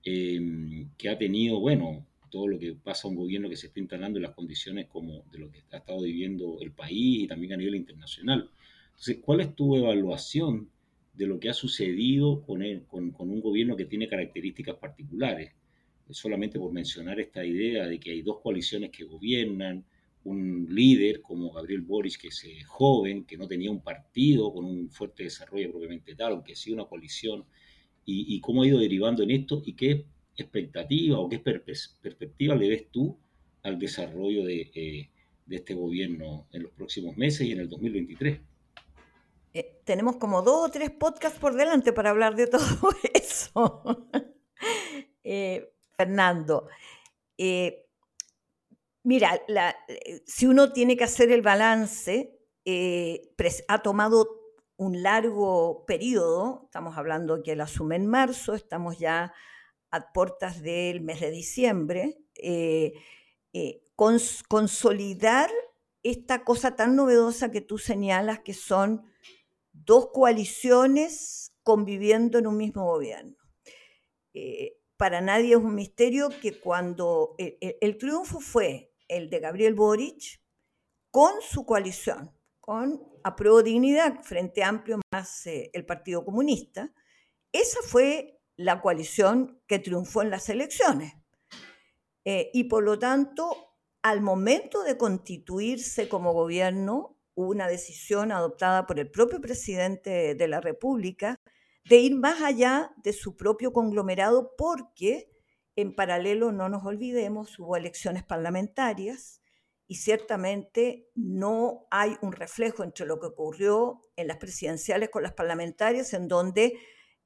em, 0.03 0.89
que 0.97 1.09
ha 1.09 1.17
tenido, 1.17 1.59
bueno, 1.59 2.05
todo 2.29 2.47
lo 2.47 2.59
que 2.59 2.73
pasa 2.73 3.07
a 3.07 3.11
un 3.11 3.17
gobierno 3.17 3.49
que 3.49 3.57
se 3.57 3.67
está 3.67 3.79
instalando 3.79 4.19
y 4.19 4.21
las 4.21 4.35
condiciones 4.35 4.87
como 4.87 5.23
de 5.31 5.39
lo 5.39 5.51
que 5.51 5.63
ha 5.71 5.77
estado 5.77 6.01
viviendo 6.01 6.57
el 6.61 6.71
país 6.71 7.23
y 7.23 7.27
también 7.27 7.53
a 7.53 7.57
nivel 7.57 7.75
internacional. 7.75 8.49
Entonces, 8.89 9.17
¿cuál 9.21 9.41
es 9.41 9.55
tu 9.55 9.75
evaluación 9.75 10.69
de 11.13 11.27
lo 11.27 11.39
que 11.39 11.49
ha 11.49 11.53
sucedido 11.53 12.41
con, 12.41 12.61
con, 12.87 13.29
un 13.29 13.41
gobierno 13.41 13.75
que 13.75 13.85
tiene 13.85 14.07
características 14.07 14.75
particulares? 14.75 15.53
solamente 16.11 16.57
por 16.57 16.71
mencionar 16.71 17.19
esta 17.19 17.45
idea 17.45 17.85
de 17.85 17.99
que 17.99 18.09
hay 18.09 18.23
dos 18.23 18.39
coaliciones 18.41 18.89
que 18.89 19.03
gobiernan, 19.03 19.85
un 20.23 20.67
líder 20.69 21.21
como 21.21 21.51
Gabriel 21.51 21.81
Boric, 21.81 22.19
que 22.19 22.27
es 22.29 22.43
eh, 22.43 22.63
joven, 22.65 23.25
que 23.25 23.37
no 23.37 23.47
tenía 23.47 23.71
un 23.71 23.81
partido 23.81 24.53
con 24.53 24.65
un 24.65 24.89
fuerte 24.89 25.23
desarrollo 25.23 25.71
propiamente 25.71 26.15
tal, 26.15 26.33
aunque 26.33 26.55
sí 26.55 26.71
una 26.71 26.85
coalición, 26.85 27.45
y, 28.11 28.41
cómo 28.41 28.63
ha 28.63 28.67
ido 28.67 28.79
derivando 28.79 29.21
en 29.21 29.29
esto 29.29 29.61
y 29.63 29.73
qué 29.73 30.03
expectativa 30.35 31.19
o 31.19 31.29
qué 31.29 31.37
perspectiva 31.37 32.55
le 32.55 32.67
ves 32.67 32.89
tú 32.89 33.15
al 33.61 33.77
desarrollo 33.77 34.43
de, 34.45 34.71
eh, 34.73 35.09
de 35.45 35.55
este 35.55 35.75
gobierno 35.75 36.47
en 36.51 36.63
los 36.63 36.71
próximos 36.71 37.17
meses 37.17 37.41
y 37.47 37.51
en 37.51 37.59
el 37.59 37.69
2023. 37.69 38.39
Eh, 39.53 39.81
tenemos 39.83 40.17
como 40.17 40.41
dos 40.41 40.67
o 40.67 40.71
tres 40.71 40.91
podcasts 40.91 41.39
por 41.39 41.55
delante 41.55 41.91
para 41.91 42.11
hablar 42.11 42.35
de 42.35 42.47
todo 42.47 42.61
eso. 43.13 44.07
Eh, 45.31 45.73
Fernando, 45.95 46.67
eh, 47.37 47.85
mira, 49.09 49.41
si 50.27 50.45
uno 50.45 50.71
tiene 50.71 50.95
que 50.95 51.03
hacer 51.03 51.31
el 51.31 51.41
balance, 51.41 52.39
ha 53.67 53.81
tomado 53.81 54.53
un 54.77 55.01
largo 55.01 55.83
periodo, 55.87 56.61
estamos 56.65 56.95
hablando 56.95 57.41
que 57.41 57.53
él 57.53 57.61
asume 57.61 57.95
en 57.95 58.05
marzo, 58.05 58.53
estamos 58.53 58.99
ya 58.99 59.33
a 59.89 60.13
puertas 60.13 60.61
del 60.61 61.01
mes 61.01 61.21
de 61.21 61.31
diciembre, 61.31 62.19
consolidar 64.47 65.49
esta 66.03 66.43
cosa 66.43 66.75
tan 66.75 66.95
novedosa 66.95 67.49
que 67.49 67.61
tú 67.61 67.79
señalas, 67.79 68.41
que 68.41 68.53
son 68.53 69.01
dos 69.71 70.09
coaliciones 70.13 71.51
conviviendo 71.63 72.37
en 72.37 72.45
un 72.45 72.57
mismo 72.57 72.85
gobierno. 72.85 73.37
Eh, 74.35 74.75
para 74.97 75.19
nadie 75.19 75.55
es 75.55 75.57
un 75.57 75.75
misterio 75.75 76.29
que 76.41 76.59
cuando 76.59 77.33
el, 77.37 77.97
triunfo 77.97 78.41
fue 78.41 78.88
el 79.09 79.29
de 79.29 79.39
Gabriel 79.39 79.73
Boric 79.73 80.41
con 81.11 81.41
su 81.41 81.65
coalición, 81.65 82.31
con 82.61 83.03
Apruebo 83.23 83.61
Dignidad, 83.61 84.23
Frente 84.23 84.63
Amplio 84.63 85.01
más 85.11 85.45
eh, 85.47 85.69
el 85.73 85.85
Partido 85.85 86.23
Comunista, 86.23 86.93
esa 87.51 87.81
fue 87.81 88.39
la 88.55 88.81
coalición 88.81 89.61
que 89.67 89.79
triunfó 89.79 90.21
en 90.21 90.29
las 90.29 90.47
elecciones. 90.49 91.13
Eh, 92.23 92.51
y 92.53 92.65
por 92.65 92.83
lo 92.83 92.99
tanto, 92.99 93.75
al 94.01 94.21
momento 94.21 94.83
de 94.83 94.97
constituirse 94.97 96.07
como 96.07 96.33
gobierno, 96.33 97.17
una 97.35 97.67
decisión 97.67 98.31
adoptada 98.31 98.85
por 98.85 98.99
el 98.99 99.09
propio 99.09 99.41
presidente 99.41 100.35
de 100.35 100.47
la 100.47 100.61
República 100.61 101.39
de 101.85 101.97
ir 101.97 102.15
más 102.15 102.41
allá 102.41 102.93
de 102.97 103.13
su 103.13 103.35
propio 103.35 103.73
conglomerado 103.73 104.55
porque 104.57 105.31
en 105.81 105.95
paralelo, 105.95 106.51
no 106.51 106.69
nos 106.69 106.85
olvidemos, 106.85 107.57
hubo 107.59 107.75
elecciones 107.75 108.23
parlamentarias 108.23 109.41
y 109.87 109.95
ciertamente 109.95 111.09
no 111.15 111.87
hay 111.91 112.15
un 112.21 112.31
reflejo 112.31 112.83
entre 112.83 113.05
lo 113.05 113.19
que 113.19 113.27
ocurrió 113.27 114.01
en 114.15 114.27
las 114.27 114.37
presidenciales 114.37 115.09
con 115.09 115.23
las 115.23 115.33
parlamentarias, 115.33 116.13
en 116.13 116.27
donde 116.27 116.79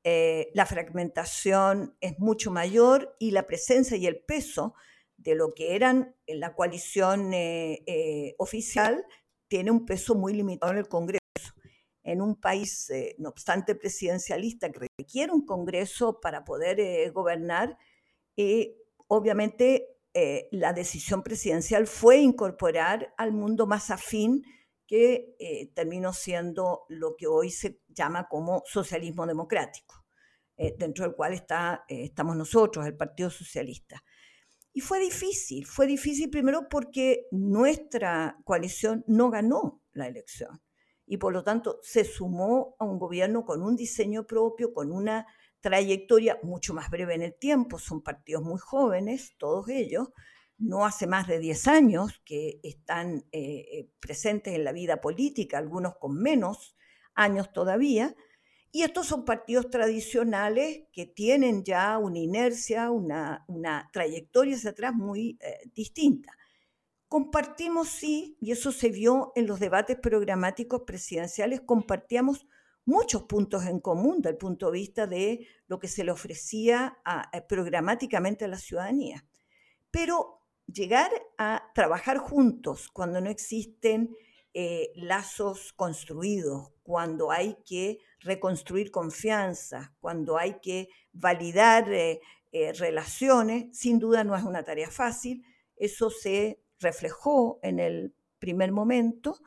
eh, 0.04 0.50
la 0.54 0.66
fragmentación 0.66 1.98
es 2.00 2.20
mucho 2.20 2.52
mayor 2.52 3.16
y 3.20 3.32
la 3.32 3.48
presencia 3.48 3.98
y 3.98 4.08
el 4.08 4.24
peso 4.24 4.76
de 5.24 5.36
lo 5.36 5.54
que 5.54 5.76
eran 5.76 6.16
la 6.28 6.54
coalición 6.54 7.34
eh, 7.34 7.84
eh, 7.88 8.36
oficial 8.38 9.06
tiene 9.48 9.72
un 9.72 9.86
peso 9.86 10.16
muy 10.16 10.34
limitado 10.34 10.72
en 10.74 10.80
el 10.80 10.88
Congreso. 10.88 11.22
En 12.04 12.22
un 12.22 12.36
país, 12.36 12.90
eh, 12.90 13.16
no 13.18 13.30
obstante, 13.30 13.76
presidencialista 13.76 14.72
que 14.72 14.88
requiere 14.98 15.32
un 15.32 15.46
Congreso 15.46 16.20
para 16.20 16.44
poder 16.44 17.12
gobernar, 17.12 17.78
obviamente 19.08 19.88
la 20.52 20.74
decisión 20.74 21.24
presidencial 21.24 21.88
fue 21.88 22.18
incorporar 22.18 23.14
al 23.18 23.32
mundo 23.32 23.68
más 23.68 23.90
afín 23.92 24.44
que 24.86 25.72
terminó 25.74 26.14
siendo 26.14 26.84
lo 26.90 27.16
que 27.16 27.28
hoy 27.28 27.50
se 27.50 27.82
llama 27.88 28.28
como 28.30 28.64
socialismo 28.66 29.26
democrático, 29.26 30.06
dentro 30.78 31.06
del 31.06 31.16
cual 31.16 31.34
está, 31.34 31.84
estamos 31.88 32.36
nosotros, 32.36 32.86
el 32.86 32.96
Partido 32.96 33.30
Socialista. 33.30 34.04
Y 34.72 34.82
fue 34.82 35.00
difícil, 35.00 35.66
fue 35.66 35.86
difícil 35.86 36.30
primero 36.30 36.68
porque 36.70 37.28
nuestra 37.32 38.38
coalición 38.44 39.04
no 39.08 39.30
ganó 39.30 39.84
la 39.92 40.08
elección 40.08 40.62
y 41.06 41.18
por 41.18 41.32
lo 41.34 41.44
tanto 41.44 41.80
se 41.84 42.04
sumó 42.06 42.76
a 42.80 42.86
un 42.86 42.98
gobierno 42.98 43.46
con 43.46 43.62
un 43.62 43.76
diseño 43.76 44.26
propio, 44.26 44.74
con 44.74 44.92
una 44.92 45.28
trayectoria 45.64 46.38
mucho 46.44 46.74
más 46.74 46.90
breve 46.90 47.16
en 47.16 47.22
el 47.22 47.34
tiempo, 47.34 47.80
son 47.80 48.02
partidos 48.02 48.44
muy 48.44 48.60
jóvenes, 48.60 49.34
todos 49.38 49.70
ellos, 49.70 50.10
no 50.58 50.86
hace 50.86 51.08
más 51.08 51.26
de 51.26 51.40
10 51.40 51.68
años 51.70 52.22
que 52.26 52.60
están 52.64 53.26
eh, 53.32 53.66
eh, 53.72 53.90
presentes 54.02 54.54
en 54.54 54.66
la 54.66 54.74
vida 54.74 55.00
política, 55.00 55.58
algunos 55.58 55.96
con 55.96 56.22
menos 56.22 56.76
años 57.16 57.54
todavía, 57.54 58.14
y 58.74 58.82
estos 58.82 59.08
son 59.08 59.24
partidos 59.24 59.70
tradicionales 59.70 60.84
que 60.92 61.06
tienen 61.06 61.64
ya 61.64 61.98
una 61.98 62.20
inercia, 62.20 62.92
una, 62.92 63.46
trayectoria 63.94 64.58
hacia 64.58 64.72
atrás 64.72 64.94
muy 64.94 65.38
eh, 65.40 65.70
distinta. 65.74 66.36
Compartimos, 67.08 67.88
sí, 67.88 68.38
y 68.42 68.52
eso 68.52 68.74
se 68.74 68.90
vio 68.90 69.32
en 69.36 69.48
los 69.48 69.62
debates 69.62 69.98
programáticos 69.98 70.82
presidenciales, 70.86 71.62
compartíamos 71.62 72.48
muchos 72.86 73.24
puntos 73.24 73.66
en 73.66 73.80
común 73.80 74.22
del 74.22 74.38
punto 74.38 74.68
de 74.68 74.80
vista 74.80 75.08
de 75.08 75.48
lo 75.68 75.80
que 75.80 75.88
se 75.88 76.04
le 76.04 76.12
ofrecía 76.12 76.98
eh, 77.32 77.42
programáticamente 77.42 78.46
a 78.46 78.50
la 78.50 78.58
ciudadanía. 78.58 79.26
Pero 79.92 80.42
llegar 80.68 81.12
a 81.38 81.72
trabajar 81.74 82.18
juntos 82.18 82.90
cuando 82.90 83.22
no 83.22 83.30
existen 83.30 84.16
eh, 84.54 84.92
lazos 84.96 85.74
construidos, 85.74 86.72
cuando 86.84 87.32
hay 87.32 87.58
que 87.66 88.00
reconstruir 88.20 88.92
confianza, 88.92 89.96
cuando 90.00 90.38
hay 90.38 90.60
que 90.62 90.90
validar 91.12 91.92
eh, 91.92 92.20
relaciones, 92.52 93.78
sin 93.78 94.00
duda 94.00 94.24
no 94.24 94.36
es 94.36 94.44
una 94.44 94.64
tarea 94.64 94.92
fácil. 94.92 95.44
Eso 95.76 96.10
se 96.10 96.62
reflejó 96.80 97.60
en 97.64 97.80
el 97.80 98.14
primer 98.40 98.72
momento 98.72 99.40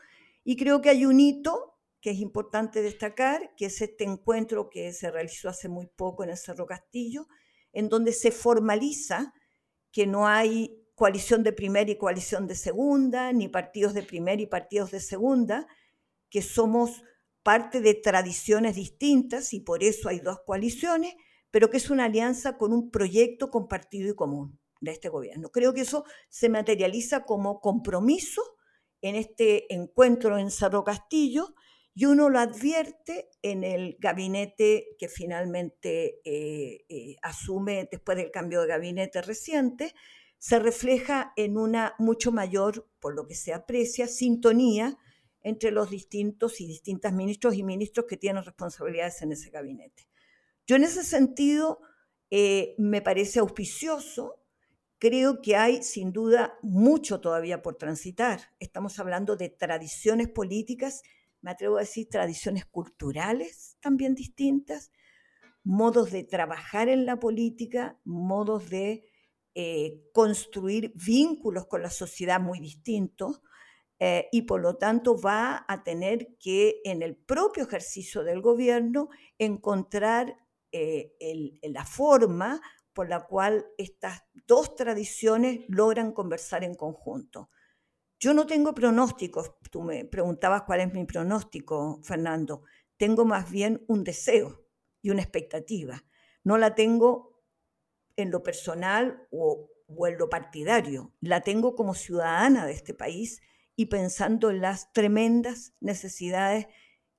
y 0.42 0.56
creo 0.56 0.80
que 0.80 0.88
hay 0.88 1.04
un 1.04 1.20
hito 1.20 1.75
que 2.06 2.12
es 2.12 2.20
importante 2.20 2.82
destacar, 2.82 3.52
que 3.56 3.66
es 3.66 3.82
este 3.82 4.04
encuentro 4.04 4.70
que 4.70 4.92
se 4.92 5.10
realizó 5.10 5.48
hace 5.48 5.68
muy 5.68 5.88
poco 5.88 6.22
en 6.22 6.30
el 6.30 6.36
Cerro 6.36 6.64
Castillo, 6.64 7.26
en 7.72 7.88
donde 7.88 8.12
se 8.12 8.30
formaliza 8.30 9.34
que 9.90 10.06
no 10.06 10.28
hay 10.28 10.86
coalición 10.94 11.42
de 11.42 11.52
primera 11.52 11.90
y 11.90 11.98
coalición 11.98 12.46
de 12.46 12.54
segunda, 12.54 13.32
ni 13.32 13.48
partidos 13.48 13.92
de 13.92 14.04
primera 14.04 14.40
y 14.40 14.46
partidos 14.46 14.92
de 14.92 15.00
segunda, 15.00 15.66
que 16.30 16.42
somos 16.42 17.02
parte 17.42 17.80
de 17.80 17.94
tradiciones 17.94 18.76
distintas 18.76 19.52
y 19.52 19.58
por 19.58 19.82
eso 19.82 20.08
hay 20.08 20.20
dos 20.20 20.38
coaliciones, 20.46 21.12
pero 21.50 21.70
que 21.70 21.78
es 21.78 21.90
una 21.90 22.04
alianza 22.04 22.56
con 22.56 22.72
un 22.72 22.92
proyecto 22.92 23.50
compartido 23.50 24.12
y 24.12 24.14
común 24.14 24.60
de 24.80 24.92
este 24.92 25.08
gobierno. 25.08 25.48
Creo 25.48 25.75
que 25.75 25.80
eso 25.80 26.04
se 26.28 26.48
materializa 26.50 27.25
como 27.25 27.60
compromiso 27.60 28.42
en 29.00 29.16
este 29.16 29.75
encuentro 29.75 30.38
en 30.38 30.52
Cerro 30.52 30.84
Castillo 30.84 31.55
y 31.98 32.04
uno 32.04 32.28
lo 32.28 32.38
advierte 32.38 33.30
en 33.40 33.64
el 33.64 33.96
gabinete 33.98 34.96
que 34.98 35.08
finalmente 35.08 36.20
eh, 36.24 36.84
eh, 36.90 37.16
asume 37.22 37.88
después 37.90 38.18
del 38.18 38.30
cambio 38.30 38.60
de 38.60 38.68
gabinete 38.68 39.22
reciente, 39.22 39.94
se 40.36 40.58
refleja 40.58 41.32
en 41.36 41.56
una 41.56 41.94
mucho 41.98 42.32
mayor, 42.32 42.86
por 43.00 43.14
lo 43.14 43.26
que 43.26 43.34
se 43.34 43.54
aprecia, 43.54 44.08
sintonía 44.08 44.98
entre 45.40 45.70
los 45.70 45.88
distintos 45.88 46.60
y 46.60 46.66
distintas 46.66 47.14
ministros 47.14 47.54
y 47.54 47.62
ministros 47.62 48.04
que 48.04 48.18
tienen 48.18 48.44
responsabilidades 48.44 49.22
en 49.22 49.32
ese 49.32 49.48
gabinete. 49.48 50.06
Yo 50.66 50.76
en 50.76 50.84
ese 50.84 51.02
sentido 51.02 51.80
eh, 52.30 52.74
me 52.76 53.00
parece 53.00 53.38
auspicioso, 53.38 54.42
creo 54.98 55.40
que 55.40 55.56
hay 55.56 55.82
sin 55.82 56.12
duda 56.12 56.58
mucho 56.60 57.22
todavía 57.22 57.62
por 57.62 57.76
transitar. 57.76 58.54
Estamos 58.60 58.98
hablando 58.98 59.36
de 59.36 59.48
tradiciones 59.48 60.28
políticas, 60.28 61.02
me 61.40 61.50
atrevo 61.50 61.76
a 61.76 61.80
decir 61.80 62.08
tradiciones 62.08 62.66
culturales 62.66 63.76
también 63.80 64.14
distintas, 64.14 64.90
modos 65.62 66.12
de 66.12 66.24
trabajar 66.24 66.88
en 66.88 67.06
la 67.06 67.18
política, 67.18 67.98
modos 68.04 68.70
de 68.70 69.10
eh, 69.54 70.02
construir 70.12 70.92
vínculos 70.94 71.66
con 71.66 71.82
la 71.82 71.90
sociedad 71.90 72.40
muy 72.40 72.60
distintos 72.60 73.40
eh, 73.98 74.28
y 74.30 74.42
por 74.42 74.60
lo 74.60 74.76
tanto 74.76 75.18
va 75.18 75.64
a 75.66 75.82
tener 75.82 76.36
que 76.38 76.80
en 76.84 77.02
el 77.02 77.16
propio 77.16 77.64
ejercicio 77.64 78.22
del 78.22 78.42
gobierno 78.42 79.08
encontrar 79.38 80.36
eh, 80.72 81.14
la 81.62 81.84
forma 81.84 82.60
por 82.92 83.08
la 83.08 83.26
cual 83.26 83.66
estas 83.78 84.22
dos 84.46 84.74
tradiciones 84.74 85.60
logran 85.68 86.12
conversar 86.12 86.62
en 86.64 86.74
conjunto. 86.74 87.50
Yo 88.18 88.32
no 88.32 88.46
tengo 88.46 88.75
pronósticos, 88.75 89.52
tú 89.70 89.82
me 89.82 90.04
preguntabas 90.04 90.62
cuál 90.62 90.80
es 90.80 90.92
mi 90.92 91.04
pronóstico, 91.04 92.00
Fernando, 92.02 92.62
tengo 92.96 93.25
más 93.25 93.50
bien 93.50 93.85
un 93.88 94.04
deseo 94.04 94.66
y 95.02 95.11
una 95.11 95.23
expectativa. 95.23 96.02
No 96.42 96.56
la 96.56 96.75
tengo 96.75 97.42
en 98.16 98.30
lo 98.30 98.42
personal 98.42 99.26
o, 99.30 99.70
o 99.87 100.06
en 100.06 100.16
lo 100.16 100.30
partidario, 100.30 101.12
la 101.20 101.42
tengo 101.42 101.76
como 101.76 101.94
ciudadana 101.94 102.64
de 102.64 102.73
este 102.73 102.94
país 102.94 103.42
y 103.76 103.87
pensando 103.87 104.50
en 104.50 104.62
las 104.62 104.92
tremendas 104.94 105.75
necesidades 105.80 106.66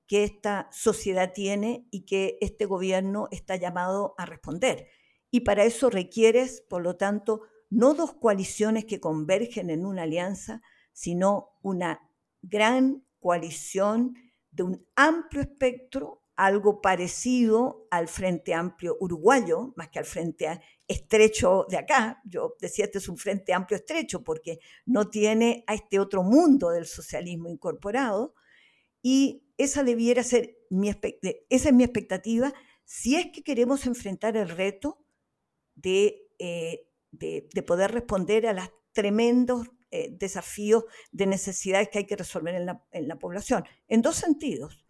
que 0.08 0.24
esta 0.24 0.68
sociedad 0.72 1.32
tiene 1.32 1.86
y 1.92 2.06
que 2.06 2.38
este 2.40 2.64
gobierno 2.64 3.28
está 3.30 3.54
llamado 3.54 4.14
a 4.18 4.26
responder. 4.26 4.88
Y 5.30 5.40
para 5.40 5.64
eso 5.64 5.90
requieres, 5.90 6.62
por 6.62 6.82
lo 6.82 6.96
tanto, 6.96 7.42
no 7.70 7.94
dos 7.94 8.14
coaliciones 8.14 8.86
que 8.86 8.98
convergen 8.98 9.70
en 9.70 9.84
una 9.84 10.02
alianza, 10.02 10.62
sino 10.98 11.50
una 11.62 12.00
gran 12.42 13.06
coalición 13.20 14.16
de 14.50 14.64
un 14.64 14.84
amplio 14.96 15.42
espectro, 15.42 16.24
algo 16.34 16.80
parecido 16.80 17.86
al 17.92 18.08
Frente 18.08 18.52
Amplio 18.52 18.96
uruguayo, 18.98 19.74
más 19.76 19.90
que 19.90 20.00
al 20.00 20.04
Frente 20.04 20.60
Estrecho 20.88 21.66
de 21.68 21.76
acá. 21.76 22.20
Yo 22.24 22.56
decía, 22.60 22.86
este 22.86 22.98
es 22.98 23.08
un 23.08 23.16
Frente 23.16 23.52
Amplio 23.52 23.76
estrecho 23.76 24.24
porque 24.24 24.58
no 24.86 25.08
tiene 25.08 25.62
a 25.68 25.74
este 25.74 26.00
otro 26.00 26.24
mundo 26.24 26.70
del 26.70 26.86
socialismo 26.86 27.48
incorporado. 27.48 28.34
Y 29.00 29.44
esa 29.56 29.84
debiera 29.84 30.24
ser 30.24 30.58
mi, 30.68 30.88
esa 30.88 31.68
es 31.68 31.72
mi 31.72 31.84
expectativa 31.84 32.52
si 32.84 33.14
es 33.14 33.30
que 33.30 33.44
queremos 33.44 33.86
enfrentar 33.86 34.36
el 34.36 34.48
reto 34.48 34.98
de, 35.76 36.28
eh, 36.40 36.88
de, 37.12 37.62
poder 37.64 37.92
responder 37.92 38.48
a 38.48 38.52
los 38.52 38.68
tremendos 38.90 39.68
eh, 39.90 40.08
desafíos 40.12 40.84
de 41.12 41.26
necesidades 41.26 41.88
que 41.88 41.98
hay 41.98 42.06
que 42.06 42.16
resolver 42.16 42.54
en 42.54 42.66
la, 43.08 43.18
población. 43.18 43.64
En 43.88 44.02
dos 44.02 44.16
sentidos. 44.16 44.84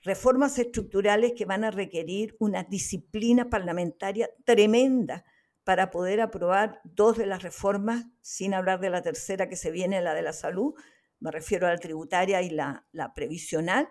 Reformas 0.00 0.58
estructurales 0.58 1.32
que 1.36 1.44
van 1.44 1.64
a 1.64 1.70
requerir 1.70 2.36
una 2.40 2.64
disciplina 2.64 3.48
parlamentaria 3.48 4.30
tremenda 4.44 5.24
para 5.64 5.90
poder 5.90 6.20
aprobar 6.20 6.80
dos 6.84 7.18
de 7.18 7.26
las 7.26 7.42
reformas, 7.42 8.06
sin 8.20 8.52
hablar 8.52 8.80
de 8.80 8.90
la 8.90 9.02
tercera 9.02 9.48
que 9.48 9.56
se 9.56 9.70
viene, 9.70 10.00
la 10.00 10.14
de 10.14 10.22
la 10.22 10.32
salud, 10.32 10.74
me 11.20 11.30
refiero 11.30 11.68
a 11.68 11.70
la 11.70 11.78
tributaria 11.78 12.42
y 12.42 12.50
la, 12.50 12.86
la 12.90 13.14
previsional, 13.14 13.88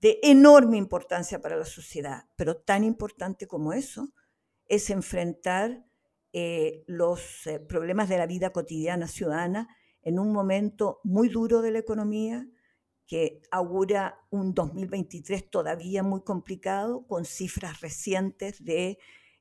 de 0.00 0.18
enorme 0.24 0.78
importancia 0.78 1.40
para 1.40 1.56
la 1.56 1.64
sociedad, 1.64 2.24
pero 2.34 2.56
tan 2.56 2.82
importante 2.82 3.46
como 3.46 3.72
eso 3.72 4.12
es 4.66 4.90
enfrentar 4.90 5.84
eh, 6.32 6.82
los 6.86 7.46
eh, 7.46 7.60
problemas 7.60 8.08
de 8.08 8.18
la 8.18 8.26
vida 8.26 8.50
cotidiana 8.50 9.06
ciudadana 9.06 9.68
en 10.02 10.18
un 10.18 10.32
momento 10.32 11.00
muy 11.04 11.28
duro 11.28 11.62
de 11.62 11.70
la 11.70 11.78
economía 11.78 12.46
que 13.06 13.42
augura 13.50 14.18
un 14.30 14.54
2023 14.54 15.50
todavía 15.50 16.02
muy 16.02 16.22
complicado, 16.22 17.06
con 17.06 17.24
cifras 17.24 17.80
recientes 17.80 18.64
de, 18.64 18.98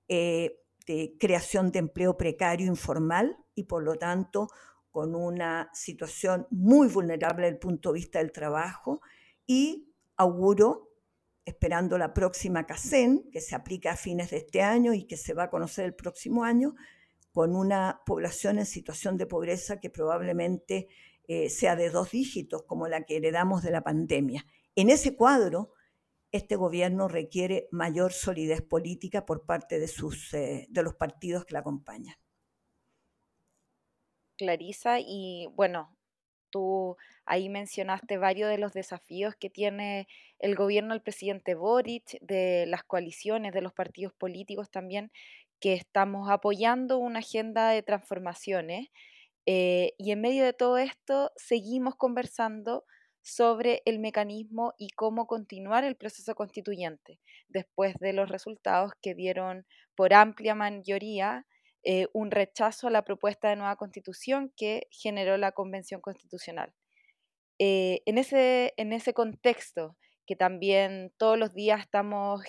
eh, 0.08 0.60
de 0.86 1.16
creación 1.20 1.72
de 1.72 1.80
empleo 1.80 2.18
precario 2.18 2.68
informal 2.68 3.38
y 3.56 3.64
por 3.64 3.84
lo 3.84 3.96
tanto 3.96 4.50
con 4.92 5.16
una 5.16 5.70
situación 5.74 6.48
muy 6.50 6.90
vulnerable 6.90 7.44
desde 7.44 7.56
el 7.56 7.60
punto 7.60 7.94
de 7.94 8.00
vista 8.00 8.20
del 8.20 8.32
trabajo. 8.32 9.02
Y 9.48 9.94
auguro, 10.18 10.90
esperando 11.46 11.98
la 11.98 12.14
próxima 12.14 12.66
CACEN, 12.66 13.30
que 13.32 13.42
se 13.42 13.56
aplica 13.56 13.94
a 13.94 13.96
fines 13.96 14.32
de 14.32 14.38
este 14.38 14.62
año 14.62 14.94
y 14.94 15.06
que 15.06 15.18
se 15.18 15.34
va 15.34 15.44
a 15.44 15.50
conocer 15.50 15.86
el 15.86 15.96
próximo 15.96 16.44
año, 16.44 16.76
con 17.32 17.56
una 17.56 18.02
población 18.06 18.60
en 18.60 18.66
situación 18.66 19.18
de 19.18 19.26
pobreza 19.26 19.80
que 19.80 19.90
probablemente 19.90 20.88
eh, 21.28 21.50
sea 21.50 21.76
de 21.76 21.90
dos 21.90 22.12
dígitos, 22.12 22.64
como 22.64 22.88
la 22.88 23.04
que 23.04 23.18
heredamos 23.18 23.64
de 23.64 23.72
la 23.72 23.84
pandemia. 23.84 24.46
En 24.76 24.90
ese 24.90 25.16
cuadro, 25.16 25.74
este 26.32 26.56
gobierno 26.56 27.08
requiere 27.08 27.68
mayor 27.72 28.14
solidez 28.14 28.62
política 28.62 29.26
por 29.26 29.46
parte 29.46 29.80
de, 29.80 29.88
sus, 29.88 30.34
eh, 30.34 30.68
de 30.70 30.84
los 30.84 30.96
partidos 30.96 31.46
que 31.46 31.54
la 31.54 31.60
acompañan. 31.60 32.16
Clarisa, 34.38 35.00
y 35.00 35.48
bueno, 35.54 35.96
tú 36.50 36.98
ahí 37.26 37.50
mencionaste 37.50 38.18
varios 38.18 38.50
de 38.50 38.58
los 38.58 38.74
desafíos 38.74 39.36
que 39.36 39.50
tiene 39.50 40.08
el 40.40 40.56
gobierno 40.56 40.94
del 40.94 41.04
presidente 41.04 41.56
Boric, 41.56 42.20
de 42.22 42.66
las 42.68 42.84
coaliciones, 42.84 43.54
de 43.54 43.62
los 43.62 43.74
partidos 43.74 44.14
políticos 44.14 44.72
también, 44.72 45.12
que 45.62 45.74
estamos 45.74 46.30
apoyando 46.30 46.98
una 46.98 47.20
agenda 47.20 47.70
de 47.70 47.84
transformaciones. 47.84 48.90
Eh, 49.46 49.94
y 49.98 50.12
en 50.12 50.20
medio 50.20 50.44
de 50.44 50.54
todo 50.54 50.78
esto, 50.78 51.32
seguimos 51.38 51.96
conversando 51.96 52.84
sobre 53.22 53.84
el 53.86 54.00
mecanismo 54.00 54.74
y 54.78 54.90
cómo 54.90 55.28
continuar 55.28 55.84
el 55.84 55.96
proceso 55.96 56.34
constituyente 56.36 57.20
después 57.48 57.96
de 58.00 58.14
los 58.14 58.30
resultados 58.30 58.94
que 59.02 59.14
dieron 59.14 59.66
por 59.96 60.14
amplia 60.14 60.56
mayoría 60.56 61.46
eh, 61.84 62.08
un 62.14 62.32
rechazo 62.32 62.88
a 62.88 62.92
la 62.92 63.04
propuesta 63.04 63.50
de 63.50 63.56
nueva 63.56 63.76
constitución 63.76 64.52
que 64.58 64.88
generó 64.92 65.38
la 65.38 65.52
Convención 65.52 66.02
Constitucional. 66.02 66.74
Eh, 67.60 68.02
en, 68.06 68.18
ese, 68.18 68.74
en 68.78 68.94
ese 68.94 69.14
contexto, 69.14 69.96
que 70.26 70.36
también 70.36 71.14
todos 71.18 71.38
los 71.38 71.54
días 71.54 71.82
estamos 71.82 72.42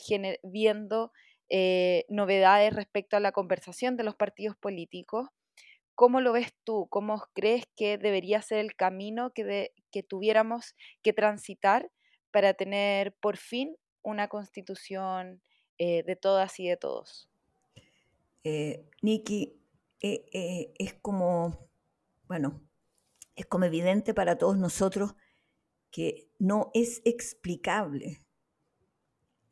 viendo 0.43 1.13
eh, 1.53 2.05
novedades 2.09 2.75
respecto 2.75 3.17
a 3.17 3.21
la 3.21 3.31
conversación 3.31 3.97
de 3.97 4.03
los 4.03 4.17
partidos 4.17 4.57
políticos, 4.57 5.29
¿cómo 5.95 6.21
lo 6.21 6.33
ves 6.33 6.53
tú? 6.65 6.89
¿Cómo 6.91 7.23
crees 7.35 7.67
que 7.77 7.99
debería 7.99 8.43
ser 8.43 8.59
el 8.59 8.75
camino 8.75 9.31
que, 9.33 9.73
que 9.93 10.03
tuviéramos 10.03 10.75
que 11.03 11.13
transitar 11.13 11.91
para 12.33 12.55
tener 12.55 13.15
por 13.21 13.37
fin 13.37 13.77
una 14.03 14.29
constitución 14.29 15.43
de 15.79 16.17
todas 16.21 16.61
y 16.61 16.69
de 16.69 16.77
todos? 16.77 17.29
eh, 18.45 18.89
Nikki, 19.03 19.61
eh, 20.01 20.25
eh, 20.33 20.75
es 20.79 20.95
como, 20.95 21.71
bueno, 22.25 22.61
es 23.37 23.47
como 23.47 23.65
evidente 23.65 24.15
para 24.15 24.39
todos 24.39 24.59
nosotros 24.59 25.15
que 25.91 26.31
no 26.39 26.71
es 26.75 27.03
explicable 27.05 28.21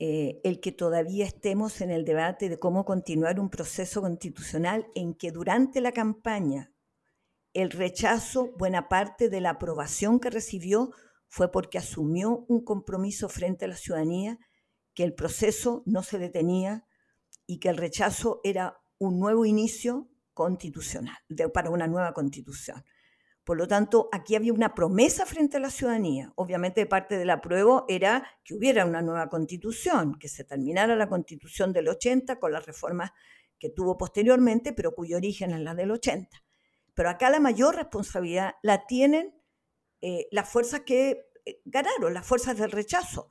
eh, 0.03 0.41
el 0.45 0.61
que 0.61 0.73
todavía 0.73 1.27
estemos 1.27 1.83
en 1.83 1.91
el 1.91 2.07
debate 2.07 2.49
de 2.49 2.59
cómo 2.59 2.87
continuar 2.87 3.39
un 3.39 3.51
proceso 3.51 4.01
constitucional 4.01 4.87
en 4.95 5.13
que 5.13 5.31
durante 5.31 5.83
la 5.83 5.93
campaña 5.93 6.73
el 7.53 7.71
rechazo, 7.71 8.51
buena 8.57 8.89
parte 8.89 9.29
de 9.29 9.43
la 9.43 9.51
aprobación 9.51 10.19
que 10.19 10.31
recibió 10.31 10.91
fue 11.29 11.53
porque 11.53 11.77
asumió 11.77 12.47
un 12.49 12.65
compromiso 12.65 13.29
frente 13.29 13.67
a 13.67 13.69
la 13.69 13.77
ciudadanía, 13.77 14.39
que 14.95 15.05
el 15.05 15.15
proceso 15.15 15.83
no 15.85 16.03
se 16.03 16.19
detenía 16.19 16.87
y 17.47 17.59
que 17.59 17.69
el 17.69 17.77
rechazo 17.77 18.41
era 18.43 18.81
un 18.99 19.21
nuevo 19.21 19.45
inicio 19.45 20.09
constitucional, 20.33 21.19
para 21.53 21.69
una 21.69 21.87
nueva 21.87 22.15
constitución. 22.15 22.83
Por 23.45 23.57
lo 23.57 23.67
tanto, 23.67 24.09
aquí 24.13 24.37
había 24.37 24.53
una 24.53 24.75
promesa 24.75 25.27
frente 25.27 25.57
a 25.57 25.61
la 25.61 25.71
ciudadanía. 25.71 26.33
Obviamente, 26.37 26.87
parte 26.87 27.19
del 27.19 27.31
apruebo 27.31 27.87
era 27.89 28.27
que 28.45 28.55
hubiera 28.55 28.85
una 28.85 29.03
nueva 29.03 29.29
constitución, 29.29 30.19
que 30.19 30.29
se 30.29 30.45
terminara 30.45 30.95
la 30.95 31.09
constitución 31.09 31.73
del 31.73 31.89
80 31.89 32.39
con 32.39 32.53
las 32.53 32.67
reformas 32.67 33.13
que 33.59 33.71
tuvo 33.71 33.97
posteriormente, 33.97 34.73
pero 34.73 34.95
cuyo 34.95 35.17
origen 35.17 35.53
es 35.53 35.61
la 35.61 35.75
del 35.75 35.91
80. 35.91 36.43
Pero 36.95 37.11
acá 37.11 37.31
la 37.31 37.41
mayor 37.41 37.77
responsabilidad 37.77 38.57
la 38.63 38.87
tienen 38.87 39.35
eh, 40.01 40.29
las 40.31 40.49
fuerzas 40.49 40.81
que 40.81 41.27
eh, 41.45 41.61
ganaron, 41.65 42.15
las 42.15 42.27
fuerzas 42.27 42.59
del 42.59 42.73
rechazo, 42.73 43.29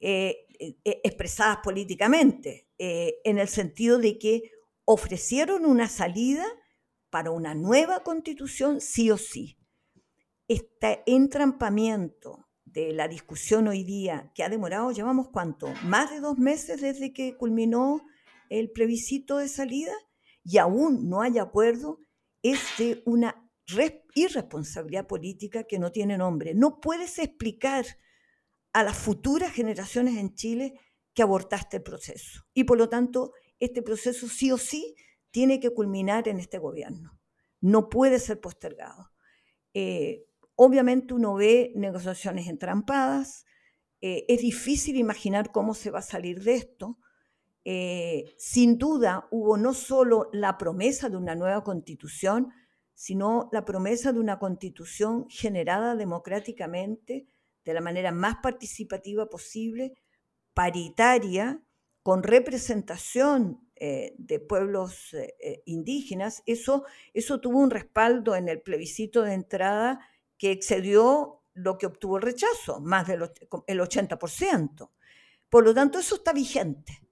eh, 0.00 0.46
expresadas 0.84 1.58
políticamente, 1.62 2.68
en 2.78 3.38
el 3.38 3.46
sentido 3.46 3.98
de 3.98 4.18
que 4.18 4.50
ofrecieron 4.84 5.64
una 5.64 5.88
salida 5.88 6.44
para 7.12 7.30
una 7.30 7.54
nueva 7.54 8.02
constitución 8.02 8.80
sí 8.80 9.10
o 9.10 9.18
sí. 9.18 9.58
Este 10.48 11.02
entrampamiento 11.04 12.48
de 12.64 12.94
la 12.94 13.06
discusión 13.06 13.68
hoy 13.68 13.84
día, 13.84 14.32
que 14.34 14.42
ha 14.42 14.48
demorado, 14.48 14.90
llevamos 14.92 15.28
cuánto, 15.28 15.74
más 15.84 16.10
de 16.10 16.20
dos 16.20 16.38
meses 16.38 16.80
desde 16.80 17.12
que 17.12 17.36
culminó 17.36 18.00
el 18.48 18.70
plebiscito 18.70 19.36
de 19.36 19.48
salida, 19.48 19.92
y 20.42 20.56
aún 20.56 21.10
no 21.10 21.20
hay 21.20 21.38
acuerdo, 21.38 21.98
es 22.40 22.60
de 22.78 23.02
una 23.04 23.46
irresponsabilidad 24.14 25.06
política 25.06 25.64
que 25.64 25.78
no 25.78 25.92
tiene 25.92 26.16
nombre. 26.16 26.54
No 26.54 26.80
puedes 26.80 27.18
explicar 27.18 27.84
a 28.72 28.84
las 28.84 28.96
futuras 28.96 29.52
generaciones 29.52 30.16
en 30.16 30.34
Chile 30.34 30.80
que 31.12 31.22
abortaste 31.22 31.76
el 31.76 31.82
proceso. 31.82 32.46
Y 32.54 32.64
por 32.64 32.78
lo 32.78 32.88
tanto, 32.88 33.32
este 33.60 33.82
proceso 33.82 34.28
sí 34.28 34.50
o 34.50 34.56
sí 34.56 34.94
tiene 35.32 35.58
que 35.58 35.70
culminar 35.70 36.28
en 36.28 36.38
este 36.38 36.58
gobierno. 36.58 37.18
No 37.60 37.88
puede 37.88 38.20
ser 38.20 38.40
postergado. 38.40 39.10
Eh, 39.74 40.26
obviamente 40.54 41.14
uno 41.14 41.34
ve 41.34 41.72
negociaciones 41.74 42.46
entrampadas, 42.46 43.44
eh, 44.00 44.24
es 44.28 44.40
difícil 44.40 44.96
imaginar 44.96 45.50
cómo 45.52 45.74
se 45.74 45.90
va 45.90 46.00
a 46.00 46.02
salir 46.02 46.42
de 46.42 46.54
esto. 46.54 46.98
Eh, 47.64 48.34
sin 48.36 48.76
duda 48.76 49.28
hubo 49.30 49.56
no 49.56 49.72
solo 49.72 50.28
la 50.32 50.58
promesa 50.58 51.08
de 51.08 51.16
una 51.16 51.34
nueva 51.34 51.62
constitución, 51.64 52.52
sino 52.94 53.48
la 53.52 53.64
promesa 53.64 54.12
de 54.12 54.20
una 54.20 54.38
constitución 54.38 55.26
generada 55.28 55.94
democráticamente, 55.94 57.26
de 57.64 57.74
la 57.74 57.80
manera 57.80 58.12
más 58.12 58.36
participativa 58.42 59.26
posible, 59.26 59.94
paritaria, 60.52 61.62
con 62.02 62.24
representación 62.24 63.70
eh, 63.84 64.14
de 64.16 64.38
pueblos 64.38 65.12
eh, 65.12 65.60
indígenas, 65.66 66.44
eso, 66.46 66.84
eso 67.14 67.40
tuvo 67.40 67.58
un 67.58 67.68
respaldo 67.68 68.36
en 68.36 68.48
el 68.48 68.62
plebiscito 68.62 69.22
de 69.22 69.34
entrada 69.34 70.06
que 70.38 70.52
excedió 70.52 71.42
lo 71.52 71.78
que 71.78 71.86
obtuvo 71.86 72.18
el 72.18 72.22
rechazo, 72.22 72.78
más 72.78 73.08
del 73.08 73.28
el 73.66 73.80
80%. 73.80 74.88
Por 75.50 75.64
lo 75.64 75.74
tanto, 75.74 75.98
eso 75.98 76.14
está 76.14 76.32
vigente. 76.32 77.02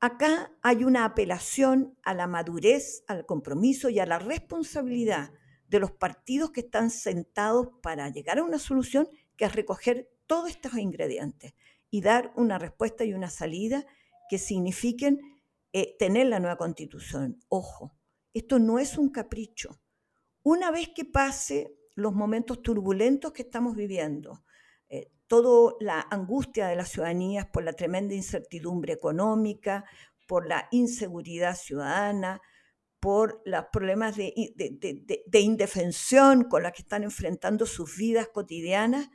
Acá 0.00 0.50
hay 0.60 0.82
una 0.82 1.04
apelación 1.04 1.96
a 2.02 2.14
la 2.14 2.26
madurez, 2.26 3.04
al 3.06 3.24
compromiso 3.24 3.88
y 3.88 4.00
a 4.00 4.06
la 4.06 4.18
responsabilidad 4.18 5.30
de 5.68 5.78
los 5.78 5.92
partidos 5.92 6.50
que 6.50 6.62
están 6.62 6.90
sentados 6.90 7.68
para 7.80 8.08
llegar 8.08 8.40
a 8.40 8.42
una 8.42 8.58
solución 8.58 9.08
que 9.36 9.44
es 9.44 9.54
recoger 9.54 10.10
todos 10.26 10.50
estos 10.50 10.76
ingredientes 10.78 11.54
y 11.90 12.00
dar 12.00 12.32
una 12.34 12.58
respuesta 12.58 13.04
y 13.04 13.12
una 13.14 13.30
salida 13.30 13.86
que 14.28 14.38
signifiquen 14.38 15.37
eh, 15.72 15.96
tener 15.98 16.26
la 16.26 16.40
nueva 16.40 16.56
constitución. 16.56 17.38
Ojo, 17.48 17.94
esto 18.32 18.58
no 18.58 18.78
es 18.78 18.96
un 18.96 19.10
capricho. 19.10 19.80
Una 20.42 20.70
vez 20.70 20.90
que 20.94 21.04
pase 21.04 21.74
los 21.94 22.14
momentos 22.14 22.62
turbulentos 22.62 23.32
que 23.32 23.42
estamos 23.42 23.74
viviendo, 23.76 24.44
eh, 24.88 25.10
toda 25.26 25.74
la 25.80 26.06
angustia 26.10 26.68
de 26.68 26.76
las 26.76 26.90
ciudadanías 26.90 27.46
por 27.46 27.64
la 27.64 27.72
tremenda 27.72 28.14
incertidumbre 28.14 28.92
económica, 28.92 29.84
por 30.26 30.46
la 30.46 30.68
inseguridad 30.70 31.56
ciudadana, 31.56 32.40
por 33.00 33.42
los 33.44 33.66
problemas 33.72 34.16
de, 34.16 34.32
de, 34.56 35.40
indefensión 35.40 36.44
con 36.44 36.62
las 36.62 36.72
que 36.72 36.82
están 36.82 37.04
enfrentando 37.04 37.64
sus 37.66 37.96
vidas 37.96 38.28
cotidianas, 38.28 39.08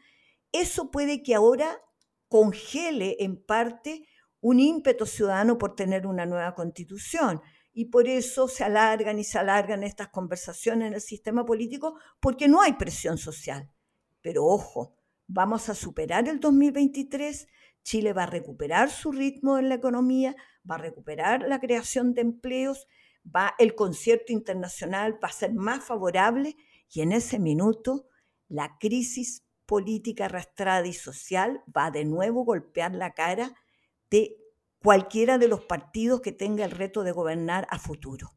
eso 0.51 0.91
puede 0.91 1.23
que 1.23 1.35
ahora 1.35 1.81
congele 2.29 3.17
en 3.19 3.43
parte 3.43 4.07
un 4.43 4.59
ímpetu 4.59 5.05
ciudadano 5.05 5.57
por 5.57 5.73
tener 5.73 6.05
una 6.05 6.25
nueva 6.25 6.53
constitución. 6.53 7.41
Y 7.71 7.85
por 7.85 8.07
eso 8.07 8.47
se 8.47 8.63
alargan 8.63 9.17
y 9.17 9.23
se 9.23 9.39
alargan 9.39 9.83
estas 9.83 10.09
conversaciones 10.09 10.89
en 10.89 10.93
el 10.93 11.01
sistema 11.01 11.45
político, 11.45 11.97
porque 12.19 12.47
no 12.47 12.61
hay 12.61 12.73
presión 12.73 13.17
social. 13.17 13.71
Pero 14.21 14.45
ojo, 14.45 14.95
vamos 15.27 15.69
a 15.69 15.75
superar 15.75 16.27
el 16.27 16.39
2023, 16.39 17.47
Chile 17.83 18.13
va 18.13 18.23
a 18.23 18.27
recuperar 18.27 18.91
su 18.91 19.13
ritmo 19.13 19.57
en 19.57 19.69
la 19.69 19.75
economía, 19.75 20.35
va 20.69 20.75
a 20.75 20.79
recuperar 20.79 21.43
la 21.47 21.59
creación 21.59 22.13
de 22.13 22.21
empleos 22.21 22.87
va, 23.23 23.55
el 23.59 23.75
concierto 23.75 24.33
internacional 24.33 25.17
va 25.23 25.29
a 25.29 25.33
ser 25.33 25.53
más 25.53 25.83
favorable 25.85 26.55
y 26.91 27.01
en 27.01 27.13
ese 27.13 27.39
minuto 27.39 28.07
la 28.49 28.77
crisis 28.77 29.45
política 29.65 30.25
arrastrada 30.25 30.85
y 30.85 30.93
social 30.93 31.63
va 31.75 31.91
de 31.91 32.05
nuevo 32.05 32.41
a 32.41 32.45
golpear 32.45 32.93
la 32.93 33.13
cara 33.13 33.55
de 34.13 34.37
cualquiera 34.77 35.39
de 35.39 35.47
los 35.47 35.61
partidos 35.61 36.21
que 36.21 36.31
tenga 36.31 36.63
el 36.65 36.69
reto 36.69 37.03
de 37.03 37.11
gobernar 37.11 37.65
a 37.71 37.79
futuro. 37.79 38.29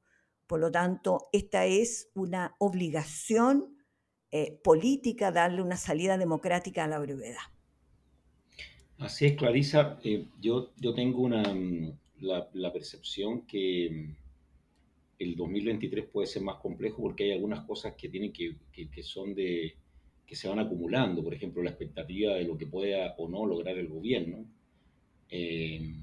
Por 0.46 0.58
lo 0.58 0.70
tanto, 0.70 1.28
esta 1.32 1.66
es 1.66 2.10
una 2.14 2.56
obligación 2.58 3.76
eh, 4.30 4.58
política 4.64 5.32
darle 5.32 5.60
una 5.60 5.76
salida 5.76 6.16
democrática 6.16 6.84
a 6.84 6.88
la 6.88 6.98
brevedad. 6.98 7.46
Así 8.98 9.26
es, 9.26 9.36
Clarisa. 9.36 10.00
Eh, 10.02 10.28
yo, 10.40 10.72
yo 10.78 10.94
tengo 10.94 11.20
una, 11.20 11.42
mm, 11.42 11.92
la 12.22 12.72
percepción 12.72 13.42
que 13.46 14.14
el 15.18 15.36
2023 15.36 16.06
puede 16.06 16.26
ser 16.26 16.42
más 16.42 16.56
complejo 16.56 17.02
porque 17.02 17.24
hay 17.24 17.32
algunas 17.32 17.66
cosas 17.66 17.94
que 17.96 18.08
tienen 18.08 18.32
que, 18.32 18.56
que, 18.72 19.02
son 19.02 19.34
de 19.34 19.74
que 20.26 20.36
se 20.36 20.48
van 20.48 20.58
acumulando, 20.58 21.22
por 21.22 21.34
ejemplo, 21.34 21.62
la 21.62 21.70
expectativa 21.70 22.34
de 22.34 22.44
lo 22.44 22.56
que 22.56 22.66
pueda 22.66 23.14
o 23.18 23.28
no 23.28 23.44
lograr 23.44 23.76
el 23.76 23.88
gobierno 23.88 24.46
eh, 25.30 25.94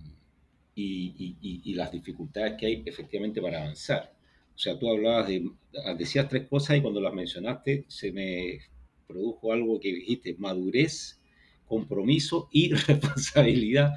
y, 0.76 1.36
y, 1.64 1.74
las 1.76 1.92
dificultades 1.92 2.56
que 2.60 2.66
hay 2.66 2.84
efectivamente 2.86 3.42
para 3.42 3.62
avanzar. 3.62 4.14
O 4.56 4.58
sea, 4.58 4.78
tú 4.78 4.90
hablabas 4.90 5.28
de, 5.28 5.52
decías 5.98 6.28
tres 6.28 6.48
cosas 6.48 6.78
y 6.78 6.82
cuando 6.82 7.00
las 7.00 7.14
mencionaste 7.14 7.86
se 7.88 8.12
me 8.12 8.60
produjo 9.08 9.54
algo 9.54 9.80
que 9.80 9.94
dijiste, 9.94 10.36
madurez, 10.40 11.20
compromiso 11.68 12.50
y 12.52 12.74
responsabilidad 12.74 13.94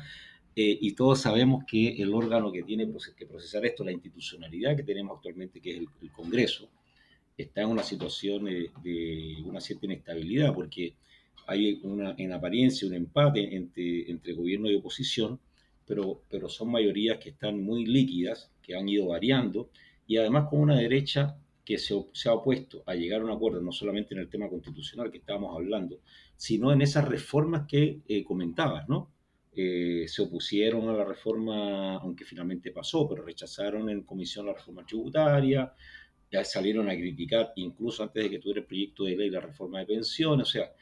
eh, 0.58 0.78
y 0.80 0.92
todos 0.92 1.20
sabemos 1.20 1.64
que 1.66 2.00
el 2.02 2.14
órgano 2.14 2.50
que 2.50 2.62
tiene 2.62 2.88
que 3.14 3.26
procesar 3.26 3.66
esto, 3.66 3.84
la 3.84 3.92
institucionalidad 3.92 4.74
que 4.74 4.82
tenemos 4.82 5.16
actualmente, 5.16 5.60
que 5.60 5.70
es 5.72 5.76
el, 6.00 6.10
Congreso, 6.10 6.70
está 7.36 7.60
en 7.60 7.68
una 7.68 7.82
situación 7.82 8.46
de, 8.46 9.42
una 9.44 9.60
cierta 9.60 9.84
inestabilidad, 9.84 10.54
porque 10.54 10.94
hay 11.46 11.80
una, 11.82 12.14
en 12.18 12.32
apariencia 12.32 12.88
un 12.88 12.94
empate 12.94 13.54
entre, 13.56 14.10
entre 14.10 14.32
gobierno 14.32 14.70
y 14.70 14.74
oposición, 14.76 15.38
pero, 15.86 16.22
pero 16.28 16.48
son 16.48 16.70
mayorías 16.70 17.18
que 17.18 17.30
están 17.30 17.62
muy 17.62 17.86
líquidas, 17.86 18.50
que 18.62 18.74
han 18.74 18.88
ido 18.88 19.06
variando, 19.06 19.70
y 20.06 20.16
además 20.16 20.48
con 20.48 20.60
una 20.60 20.76
derecha 20.76 21.36
que 21.64 21.78
se, 21.78 21.94
se, 22.12 22.28
ha 22.28 22.34
opuesto 22.34 22.82
a 22.86 22.94
llegar 22.94 23.20
a 23.20 23.24
un 23.24 23.30
acuerdo, 23.30 23.60
no 23.60 23.72
solamente 23.72 24.14
en 24.14 24.20
el 24.20 24.28
tema 24.28 24.48
constitucional 24.48 25.10
que 25.10 25.18
estábamos 25.18 25.56
hablando, 25.56 26.00
sino 26.36 26.72
en 26.72 26.82
esas 26.82 27.06
reformas 27.08 27.66
que 27.66 28.00
eh, 28.06 28.22
comentabas, 28.24 28.88
¿no? 28.88 29.10
Eh, 29.52 30.04
se 30.06 30.22
opusieron 30.22 30.88
a 30.88 30.92
la 30.92 31.04
reforma, 31.04 31.96
aunque 31.96 32.24
finalmente 32.24 32.72
pasó, 32.72 33.08
pero 33.08 33.24
rechazaron 33.24 33.88
en 33.88 34.02
comisión 34.02 34.46
la 34.46 34.52
reforma 34.52 34.84
tributaria, 34.84 35.72
ya 36.30 36.44
salieron 36.44 36.90
a 36.90 36.94
criticar, 36.94 37.52
incluso 37.56 38.02
antes 38.02 38.22
de 38.22 38.30
que 38.30 38.38
tuviera 38.38 38.60
el 38.60 38.66
proyecto 38.66 39.04
de 39.04 39.16
ley, 39.16 39.30
la 39.30 39.40
reforma 39.40 39.78
de 39.78 39.86
pensiones, 39.86 40.48
o 40.48 40.50
sea, 40.50 40.72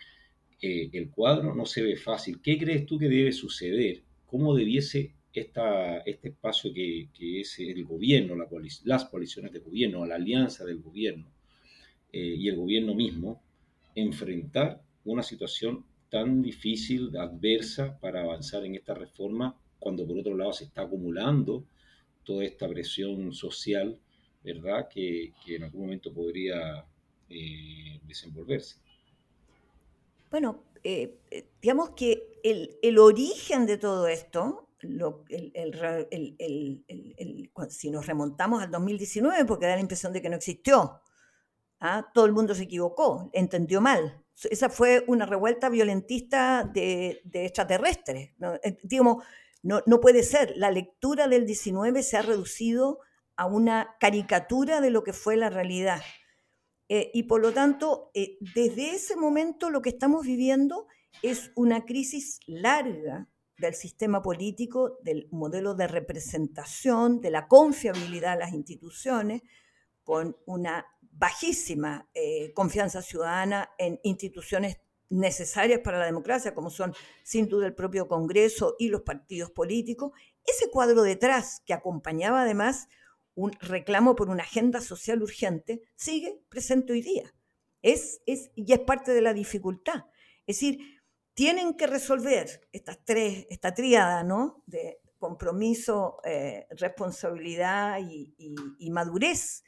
eh, 0.67 0.89
el 0.95 1.11
cuadro 1.11 1.55
no 1.55 1.67
se 1.67 1.83
ve 1.83 1.95
fácil. 1.95 2.41
¿Qué 2.41 2.57
crees 2.57 2.87
tú 2.87 2.99
que 2.99 3.07
debe 3.07 3.33
suceder? 3.33 4.03
¿Cómo 4.25 4.55
debiese 4.55 5.13
este 5.31 6.29
espacio 6.29 6.73
que, 6.73 7.11
es 7.19 7.59
el 7.59 7.85
gobierno, 7.85 8.35
la 8.35 8.49
las 8.85 9.05
coaliciones 9.05 9.53
de 9.53 9.59
gobierno, 9.59 10.07
la 10.07 10.15
alianza 10.15 10.65
del 10.65 10.81
gobierno 10.81 11.27
eh, 12.11 12.35
y 12.39 12.49
el 12.49 12.57
gobierno 12.57 12.95
mismo, 12.95 13.43
enfrentar 13.95 14.81
una 15.05 15.23
situación 15.23 15.85
tan 16.09 16.41
difícil, 16.41 17.15
adversa 17.19 17.99
para 18.01 18.23
avanzar 18.23 18.65
en 18.65 18.77
esta 18.77 18.95
reforma, 18.95 19.55
cuando 19.79 20.07
por 20.07 20.19
otro 20.19 20.35
lado 20.35 20.55
se 20.55 20.65
está 20.65 20.83
acumulando 20.83 21.67
toda 22.25 22.43
esta 22.43 22.67
presión 22.67 23.35
social, 23.35 23.99
¿verdad?, 24.43 24.89
que, 24.89 25.35
en 25.47 25.65
algún 25.65 25.83
momento 25.83 26.11
podría 26.11 26.87
eh, 27.29 28.01
desenvolverse. 28.07 28.84
Bueno, 30.35 30.65
eh, 30.83 31.21
eh, 31.31 31.49
digamos 31.63 31.91
que 31.91 32.41
el, 32.43 32.99
origen 32.99 33.67
de 33.67 33.79
todo 33.79 34.09
esto, 34.09 34.69
si 37.69 37.91
nos 37.93 38.07
remontamos 38.09 38.61
al 38.61 38.69
2019, 38.69 39.45
porque 39.45 39.67
da 39.67 39.77
la 39.77 39.81
impresión 39.81 40.13
de 40.13 40.21
que 40.21 40.29
no 40.29 40.35
existió, 40.35 41.01
¿ah? 41.79 42.11
todo 42.13 42.25
el 42.25 42.33
mundo 42.33 42.53
se 42.57 42.65
equivocó, 42.65 43.31
entendió 43.33 43.81
mal, 43.81 44.25
esa 44.51 44.71
fue 44.71 45.05
una 45.07 45.25
revuelta 45.25 45.69
violentista 45.69 46.65
de, 46.65 47.23
extraterrestres. 47.33 48.33
¿no? 48.39 48.55
Eh, 48.57 48.77
digamos, 48.83 49.23
no, 49.63 49.83
no, 49.87 50.01
puede 50.01 50.25
ser. 50.25 50.55
La 50.57 50.73
lectura 50.73 51.29
del 51.29 51.47
19 51.47 52.03
se 52.03 52.17
ha 52.17 52.23
reducido 52.23 52.99
a 53.37 53.47
una 53.47 53.95
caricatura 54.01 54.81
de 54.81 54.91
lo 54.91 55.05
que 55.05 55.13
fue 55.13 55.37
la 55.37 55.49
realidad. 55.49 56.03
Eh, 56.97 57.11
y 57.13 57.25
por 57.25 57.41
lo 57.41 57.53
tanto, 57.53 58.13
eh, 58.15 58.39
desde 58.55 58.95
ese 58.95 59.17
momento 59.17 59.69
lo 59.69 59.83
que 59.83 59.89
estamos 59.89 60.25
viviendo 60.25 60.87
es 61.23 61.51
una 61.57 61.85
crisis 61.85 62.39
larga 62.47 63.29
del 63.59 63.75
sistema 63.75 64.23
político, 64.23 65.01
del 65.03 65.27
modelo 65.33 65.75
de 65.75 65.89
representación, 65.89 67.21
de 67.21 67.33
la 67.33 67.49
confiabilidad 67.49 68.35
de 68.35 68.39
las 68.39 68.53
instituciones, 68.53 69.43
con 70.05 70.37
una 70.47 70.87
bajísima 71.01 72.09
eh, 72.15 72.53
confianza 72.53 73.03
ciudadana 73.03 73.71
en 73.77 73.99
instituciones 74.05 74.79
necesarias 75.09 75.81
para 75.81 75.99
la 75.99 76.07
democracia, 76.07 76.55
como 76.55 76.71
son 76.71 76.95
sin 77.25 77.49
duda 77.49 77.67
el 77.67 77.75
propio 77.75 78.07
Congreso 78.07 78.77
y 78.79 78.87
los 78.87 79.03
partidos 79.03 79.51
políticos, 79.51 80.13
ese 80.47 80.71
cuadro 80.71 81.03
detrás, 81.03 81.61
que 81.67 81.75
acompañaba 81.75 82.43
además 82.43 82.87
un 83.35 83.53
reclamo 83.61 84.15
por 84.15 84.31
una 84.31 84.43
agenda 84.43 84.81
social 84.81 85.23
urgente, 85.23 85.83
sigue 85.97 86.41
presente 86.49 86.93
hoy 86.93 87.03
día. 87.03 87.35
Es, 87.83 88.23
es, 88.27 88.51
y 88.55 88.73
es 88.73 88.81
parte 88.81 89.13
de 89.13 89.21
la 89.21 89.35
dificultad. 89.35 90.05
Es 90.47 90.57
decir, 90.57 90.79
tienen 91.35 91.75
que 91.75 91.87
resolver 91.87 92.69
estas 92.73 93.05
tres, 93.05 93.47
esta 93.51 93.75
tríada 93.75 94.23
¿no? 94.23 94.63
de 94.67 95.01
compromiso, 95.19 96.21
eh, 96.25 96.67
responsabilidad 96.71 97.99
y, 97.99 98.91
madurez 98.91 99.65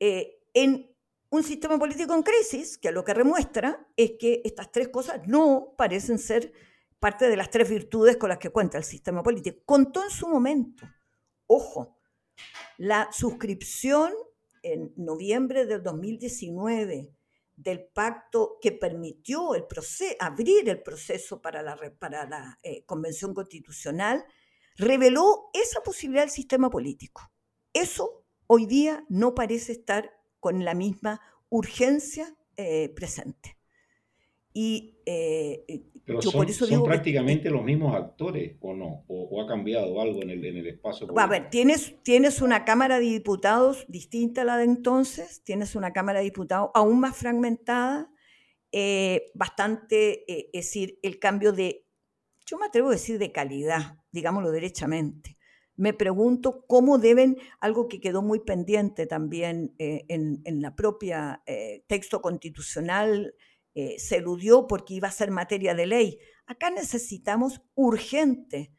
eh, 0.00 0.38
en 0.54 0.90
un 1.30 1.42
sistema 1.42 1.78
político 1.78 2.14
en 2.14 2.22
crisis, 2.22 2.78
que 2.78 2.92
lo 2.92 3.04
que 3.04 3.14
remuestra 3.14 3.86
es 3.96 4.12
que 4.18 4.40
estas 4.44 4.72
tres 4.72 4.88
cosas 4.88 5.20
no 5.26 5.74
parecen 5.76 6.18
ser 6.18 6.52
parte 6.98 7.28
de 7.28 7.36
las 7.36 7.50
tres 7.50 7.68
virtudes 7.68 8.16
con 8.16 8.30
las 8.30 8.38
que 8.38 8.50
cuenta 8.50 8.78
el 8.78 8.84
sistema 8.84 9.22
político. 9.22 9.62
Contó 9.64 10.02
en 10.02 10.10
su 10.10 10.28
momento, 10.28 10.86
ojo, 11.46 11.95
la 12.78 13.08
suscripción 13.12 14.12
en 14.62 14.92
noviembre 14.96 15.66
del 15.66 15.82
2019 15.82 17.16
del 17.56 17.86
pacto 17.86 18.58
que 18.60 18.72
permitió 18.72 19.50
abrir 20.20 20.68
el 20.68 20.82
proceso 20.82 21.40
para 21.40 21.62
la, 21.62 21.78
para 21.98 22.28
la 22.28 22.58
eh, 22.62 22.84
Convención 22.84 23.32
Constitucional, 23.32 24.24
reveló 24.76 25.48
esa 25.54 25.80
posibilidad 25.82 26.24
del 26.24 26.30
sistema 26.30 26.68
político. 26.68 27.22
Eso 27.72 28.24
hoy 28.46 28.66
día 28.66 29.04
no 29.08 29.34
parece 29.34 29.72
estar 29.72 30.12
con 30.38 30.64
la 30.64 30.74
misma 30.74 31.20
urgencia 31.48 32.36
eh, 32.56 32.90
presente. 32.90 33.55
Y 34.58 35.02
eh, 35.04 35.84
Pero 36.06 36.18
yo 36.18 36.30
son, 36.30 36.40
por 36.40 36.48
eso 36.50 36.64
son 36.64 36.82
prácticamente 36.82 37.50
los 37.50 37.62
mismos 37.62 37.94
actores, 37.94 38.56
¿o 38.60 38.72
no? 38.72 39.04
¿O, 39.06 39.42
ha 39.42 39.46
cambiado 39.46 40.00
algo 40.00 40.22
en 40.22 40.30
el, 40.30 40.42
en 40.46 40.56
el 40.56 40.66
espacio? 40.68 41.06
A 41.14 41.26
ver, 41.26 41.50
tienes, 41.50 42.02
tienes 42.02 42.40
una 42.40 42.64
Cámara 42.64 42.98
de 42.98 43.04
Diputados 43.04 43.84
distinta 43.86 44.40
a 44.40 44.44
la 44.44 44.56
de 44.56 44.64
entonces, 44.64 45.42
tienes 45.44 45.76
una 45.76 45.92
Cámara 45.92 46.20
de 46.20 46.24
Diputados 46.24 46.70
aún 46.72 47.00
más 47.00 47.18
fragmentada, 47.18 48.10
eh, 48.72 49.26
bastante, 49.34 50.24
es 50.26 50.64
decir, 50.64 50.98
el 51.02 51.18
cambio 51.18 51.52
de, 51.52 51.84
yo 52.46 52.56
me 52.56 52.64
atrevo 52.64 52.88
a 52.88 52.92
decir 52.92 53.18
de 53.18 53.32
calidad, 53.32 53.98
digámoslo 54.10 54.52
derechamente 54.52 55.36
me 55.76 55.92
pregunto 55.92 56.64
cómo 56.66 56.98
deben, 56.98 57.36
algo 57.60 57.88
que 57.88 58.00
quedó 58.00 58.22
muy 58.22 58.40
pendiente 58.40 59.06
también 59.06 59.74
eh, 59.78 60.06
en, 60.08 60.62
la 60.62 60.74
propia 60.74 61.42
eh, 61.46 61.84
texto 61.86 62.22
constitucional, 62.22 63.34
eh, 63.76 64.00
se 64.00 64.16
eludió 64.16 64.66
porque 64.66 64.94
iba 64.94 65.06
a 65.06 65.12
ser 65.12 65.30
materia 65.30 65.76
de 65.76 65.86
ley. 65.86 66.18
Acá 66.46 66.70
necesitamos 66.70 67.62
urgente 67.74 68.72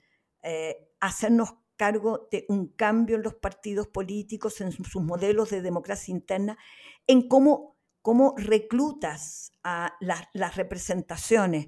hacernos 1.02 1.56
cargo 1.78 2.28
de 2.32 2.46
un 2.50 2.68
cambio 2.68 3.16
en 3.16 3.24
los 3.24 3.36
partidos 3.36 3.88
políticos, 3.88 4.60
en 4.60 4.74
sus 4.74 4.96
modelos 5.02 5.52
de 5.52 5.62
democracia 5.62 6.12
interna, 6.12 6.58
en 7.06 7.30
cómo, 7.30 7.78
cómo 8.02 8.34
reclutas 8.36 9.54
a 9.64 9.94
las 10.02 10.56
representaciones. 10.56 11.68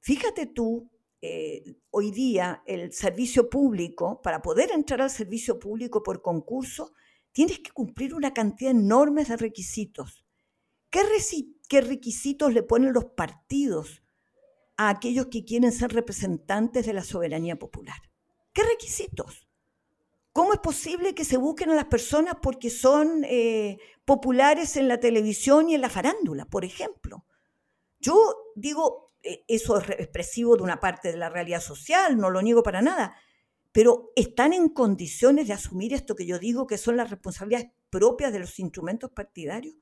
Fíjate 0.00 0.46
tú 0.46 0.90
eh, 1.20 1.64
hoy 1.90 2.12
día 2.12 2.62
el 2.64 2.92
servicio 2.92 3.50
público, 3.50 4.22
para 4.22 4.40
poder 4.40 4.70
entrar 4.70 5.02
al 5.02 5.10
servicio 5.10 5.58
público 5.58 6.02
por 6.02 6.22
concurso, 6.22 6.92
tienes 7.32 7.58
que 7.58 7.72
cumplir 7.72 8.14
una 8.14 8.32
cantidad 8.32 8.70
enorme 8.70 9.24
de 9.24 9.36
requisitos. 9.36 10.24
¿Qué, 10.90 11.02
¿Qué 11.68 11.80
requisitos 11.80 12.52
le 12.52 12.62
ponen 12.62 12.92
los 12.92 13.06
partidos 13.06 14.02
a 14.76 14.88
aquellos 14.88 15.26
que 15.26 15.44
quieren 15.44 15.72
ser 15.72 15.92
representantes 15.92 16.86
de 16.86 16.92
la 16.92 17.04
soberanía 17.04 17.58
popular? 17.58 17.98
¿Qué 18.52 18.62
requisitos? 18.62 19.48
¿Cómo 20.32 20.52
es 20.52 20.60
posible 20.60 21.14
que 21.14 21.24
se 21.24 21.36
busquen 21.36 21.70
a 21.70 21.74
las 21.74 21.86
personas 21.86 22.36
porque 22.40 22.70
son 22.70 23.24
eh, 23.24 23.78
populares 24.04 24.76
en 24.76 24.86
la 24.86 25.00
televisión 25.00 25.68
y 25.68 25.74
en 25.74 25.80
la 25.80 25.90
farándula, 25.90 26.44
por 26.44 26.64
ejemplo? 26.64 27.24
Yo 27.98 28.52
digo, 28.54 29.14
e, 29.22 29.44
eso 29.48 29.78
es 29.78 29.90
expresivo 29.90 30.56
de 30.56 30.62
una 30.62 30.78
parte 30.78 31.10
de 31.10 31.18
la 31.18 31.28
realidad 31.28 31.60
social, 31.60 32.16
no 32.16 32.30
lo 32.30 32.40
niego 32.40 32.62
para 32.62 32.82
nada, 32.82 33.16
pero 33.72 34.12
están 34.14 34.52
en 34.52 34.68
condiciones 34.68 35.48
de 35.48 35.54
asumir 35.54 35.92
esto 35.92 36.14
que 36.14 36.26
yo 36.26 36.38
digo 36.38 36.66
que 36.66 36.78
son 36.78 36.96
las 36.96 37.10
responsabilidades 37.10 37.72
propias 37.90 38.32
de 38.32 38.38
los 38.38 38.58
instrumentos 38.58 39.10
partidarios. 39.10 39.74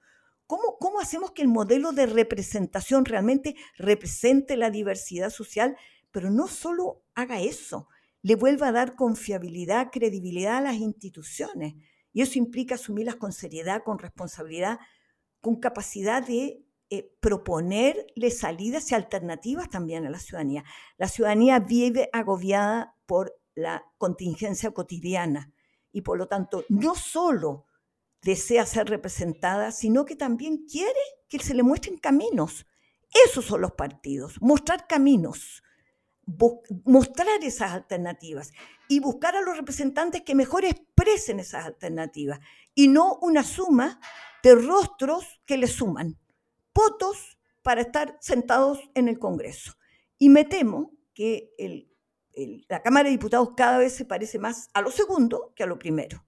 ¿Cómo, 0.46 0.78
¿Cómo 0.78 1.00
hacemos 1.00 1.32
que 1.32 1.42
el 1.42 1.48
modelo 1.48 1.92
de 1.92 2.06
representación 2.06 3.04
realmente 3.04 3.56
represente 3.76 4.56
la 4.56 4.70
diversidad 4.70 5.30
social, 5.30 5.76
pero 6.10 6.30
no 6.30 6.46
solo 6.46 7.02
haga 7.14 7.40
eso, 7.40 7.88
le 8.22 8.36
vuelva 8.36 8.68
a 8.68 8.72
dar 8.72 8.94
confiabilidad, 8.94 9.90
credibilidad 9.90 10.58
a 10.58 10.60
las 10.60 10.76
instituciones? 10.76 11.74
Y 12.12 12.22
eso 12.22 12.38
implica 12.38 12.76
asumirlas 12.76 13.16
con 13.16 13.32
seriedad, 13.32 13.82
con 13.84 13.98
responsabilidad, 13.98 14.78
con 15.40 15.56
capacidad 15.56 16.26
de 16.26 16.64
eh, 16.88 17.12
proponerle 17.18 18.30
salidas 18.30 18.90
y 18.90 18.94
alternativas 18.94 19.68
también 19.68 20.06
a 20.06 20.10
la 20.10 20.20
ciudadanía. 20.20 20.64
La 20.96 21.08
ciudadanía 21.08 21.58
vive 21.58 22.08
agobiada 22.12 22.94
por 23.06 23.36
la 23.56 23.84
contingencia 23.98 24.70
cotidiana 24.70 25.52
y 25.90 26.02
por 26.02 26.16
lo 26.16 26.28
tanto 26.28 26.64
no 26.68 26.94
solo 26.94 27.66
desea 28.26 28.66
ser 28.66 28.88
representada, 28.88 29.70
sino 29.70 30.04
que 30.04 30.16
también 30.16 30.66
quiere 30.66 31.00
que 31.28 31.38
se 31.38 31.54
le 31.54 31.62
muestren 31.62 31.96
caminos. 31.96 32.66
Esos 33.24 33.44
son 33.44 33.60
los 33.60 33.72
partidos, 33.72 34.34
mostrar 34.40 34.88
caminos, 34.88 35.62
mostrar 36.84 37.42
esas 37.42 37.70
alternativas 37.70 38.52
y 38.88 38.98
buscar 38.98 39.36
a 39.36 39.42
los 39.42 39.56
representantes 39.56 40.22
que 40.22 40.34
mejor 40.34 40.64
expresen 40.64 41.38
esas 41.38 41.66
alternativas 41.66 42.40
y 42.74 42.88
no 42.88 43.16
una 43.22 43.44
suma 43.44 44.00
de 44.42 44.56
rostros 44.56 45.40
que 45.46 45.56
le 45.56 45.68
suman 45.68 46.18
votos 46.74 47.38
para 47.62 47.82
estar 47.82 48.18
sentados 48.20 48.80
en 48.94 49.06
el 49.08 49.20
Congreso. 49.20 49.74
Y 50.18 50.30
me 50.30 50.44
temo 50.44 50.92
que 51.14 51.54
la 52.68 52.82
Cámara 52.82 53.04
de 53.04 53.12
Diputados 53.12 53.50
cada 53.56 53.78
vez 53.78 53.94
se 53.94 54.04
parece 54.04 54.40
más 54.40 54.68
a 54.74 54.82
lo 54.82 54.90
segundo 54.90 55.52
que 55.54 55.62
a 55.62 55.66
lo 55.66 55.78
primero. 55.78 56.25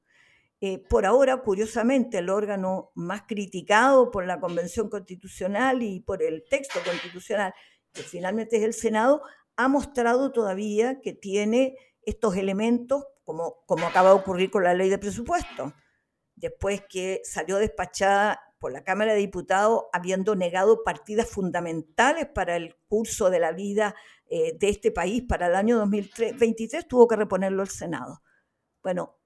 Eh, 0.60 0.78
por 0.78 1.06
ahora, 1.06 1.36
curiosamente, 1.38 2.18
el 2.18 2.30
órgano 2.30 2.90
más 2.94 3.22
criticado 3.28 4.10
por 4.10 4.26
la 4.26 4.40
Convención 4.40 4.88
Constitucional 4.88 5.82
y 5.82 6.00
por 6.00 6.22
el 6.22 6.44
texto 6.48 6.80
constitucional, 6.84 7.54
que 7.92 8.02
finalmente 8.02 8.56
es 8.56 8.64
el 8.64 8.74
Senado, 8.74 9.22
ha 9.56 9.68
mostrado 9.68 10.32
todavía 10.32 11.00
que 11.00 11.12
tiene 11.12 11.76
estos 12.02 12.36
elementos, 12.36 13.04
como, 13.24 13.62
como 13.66 13.86
acaba 13.86 14.10
de 14.10 14.16
ocurrir 14.16 14.50
con 14.50 14.64
la 14.64 14.74
ley 14.74 14.88
de 14.88 14.98
presupuesto. 14.98 15.74
Después 16.34 16.82
que 16.88 17.20
salió 17.24 17.58
despachada 17.58 18.40
por 18.58 18.72
la 18.72 18.82
Cámara 18.82 19.12
de 19.12 19.20
Diputados, 19.20 19.84
habiendo 19.92 20.34
negado 20.34 20.82
partidas 20.82 21.28
fundamentales 21.28 22.26
para 22.26 22.56
el 22.56 22.76
curso 22.88 23.30
de 23.30 23.38
la 23.38 23.52
vida 23.52 23.94
eh, 24.26 24.56
de 24.58 24.68
este 24.68 24.90
país 24.90 25.22
para 25.28 25.46
el 25.46 25.54
año 25.54 25.78
2023, 25.78 26.88
tuvo 26.88 27.06
que 27.06 27.16
reponerlo 27.16 27.62
el 27.62 27.68
Senado. 27.68 28.22
Bueno, 28.82 29.16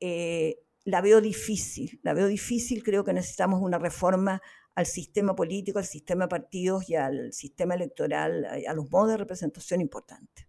eh, 0.00 0.58
la 0.84 1.00
veo 1.00 1.20
difícil, 1.20 2.00
la 2.02 2.14
veo 2.14 2.26
difícil, 2.26 2.82
creo 2.82 3.04
que 3.04 3.12
necesitamos 3.12 3.60
una 3.62 3.78
reforma 3.78 4.42
al 4.74 4.86
sistema 4.86 5.34
político, 5.34 5.78
al 5.78 5.84
sistema 5.84 6.24
de 6.24 6.28
partidos 6.28 6.88
y 6.88 6.96
al 6.96 7.32
sistema 7.32 7.74
electoral, 7.74 8.44
a 8.66 8.72
los 8.74 8.90
modos 8.90 9.10
de 9.10 9.16
representación 9.18 9.80
importantes. 9.80 10.46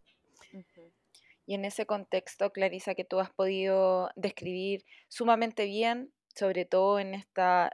Y 1.45 1.55
en 1.55 1.65
ese 1.65 1.85
contexto, 1.85 2.51
Clarisa, 2.51 2.95
que 2.95 3.03
tú 3.03 3.19
has 3.19 3.29
podido 3.29 4.09
describir 4.15 4.85
sumamente 5.09 5.65
bien, 5.65 6.13
sobre 6.33 6.65
todo 6.65 6.99
en 6.99 7.13
esta 7.13 7.71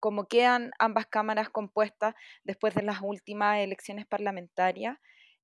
como 0.00 0.26
quedan 0.26 0.72
ambas 0.78 1.06
cámaras 1.06 1.48
compuestas 1.48 2.14
después 2.42 2.74
de 2.74 2.82
las 2.82 3.00
últimas 3.02 3.60
elecciones 3.60 4.06
parlamentarias, 4.06 4.98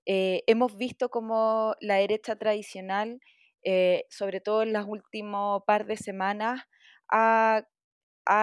eh, 0.05 0.42
hemos 0.46 0.76
visto 0.76 1.11
como 1.11 1.76
la 1.81 1.96
derecha 1.96 2.37
tradicional, 2.37 3.20
eh, 3.64 4.05
sobre 4.11 4.40
todo 4.40 4.62
en 4.62 4.72
las 4.72 4.87
últimos 4.87 5.62
par 5.66 5.87
de 5.87 5.96
semanas, 5.96 6.62
ha, 7.09 7.64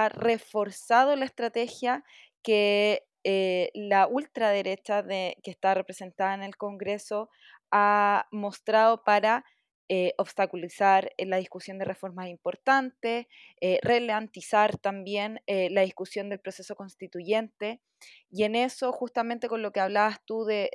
reforzado 0.09 1.15
la 1.15 1.25
estrategia 1.25 2.03
que 2.43 3.03
eh, 3.23 3.71
la 3.73 4.07
ultraderecha 4.07 5.01
de, 5.03 5.37
que 5.43 5.51
está 5.51 5.73
representada 5.73 6.33
en 6.33 6.43
el 6.43 6.57
Congreso 6.57 7.29
ha 7.71 8.27
mostrado 8.31 9.03
para 9.03 9.45
eh, 9.91 10.13
obstaculizar 10.19 11.11
eh, 11.17 11.25
la 11.25 11.37
discusión 11.37 11.79
de 11.79 11.85
reformas 11.85 12.27
importantes, 12.27 13.25
eh, 13.59 13.79
relantizar 13.81 14.77
también 14.77 15.41
la 15.47 15.81
discusión 15.81 16.29
del 16.29 16.39
proceso 16.39 16.75
constituyente. 16.75 17.81
Y 18.29 18.43
en 18.43 18.55
eso, 18.55 18.91
justamente 18.91 19.47
con 19.47 19.63
lo 19.63 19.71
que 19.71 19.79
hablabas 19.79 20.23
tú 20.25 20.45
de, 20.45 20.69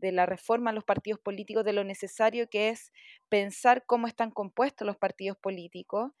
la 0.00 0.26
reforma 0.26 0.70
a 0.70 0.72
los 0.74 0.84
partidos 0.84 1.20
políticos, 1.20 1.64
de 1.64 1.72
lo 1.72 1.84
necesario 1.84 2.50
que 2.50 2.68
es 2.68 2.92
pensar 3.30 3.86
cómo 3.86 4.06
están 4.06 4.30
compuestos 4.30 4.86
los 4.86 4.98
partidos 4.98 5.38
políticos, 5.38 6.12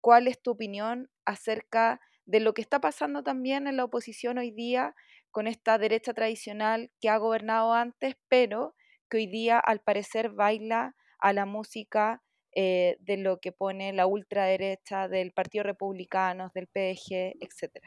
¿cuál 0.00 0.26
es 0.26 0.40
tu 0.40 0.52
opinión 0.52 1.10
acerca 1.26 2.00
de 2.24 2.40
lo 2.40 2.54
que 2.54 2.62
está 2.62 2.80
pasando 2.80 3.22
también 3.22 3.66
en 3.66 3.76
la 3.76 3.84
oposición 3.84 4.38
hoy 4.38 4.50
día 4.50 4.94
con 5.30 5.46
esta 5.46 5.76
derecha 5.76 6.14
tradicional 6.14 6.90
que 7.00 7.10
ha 7.10 7.18
gobernado 7.18 7.74
antes, 7.74 8.16
pero 8.28 8.74
que 9.12 9.18
hoy 9.18 9.26
día 9.26 9.58
al 9.58 9.80
parecer 9.80 10.30
baila 10.30 10.96
a 11.18 11.34
la 11.34 11.44
música 11.44 12.22
eh, 12.54 12.96
de 13.00 13.18
lo 13.18 13.40
que 13.40 13.52
pone 13.52 13.92
la 13.92 14.06
ultraderecha 14.06 15.06
del 15.06 15.32
Partido 15.32 15.64
Republicano, 15.64 16.50
del 16.54 16.66
PDG, 16.66 17.36
etc. 17.40 17.84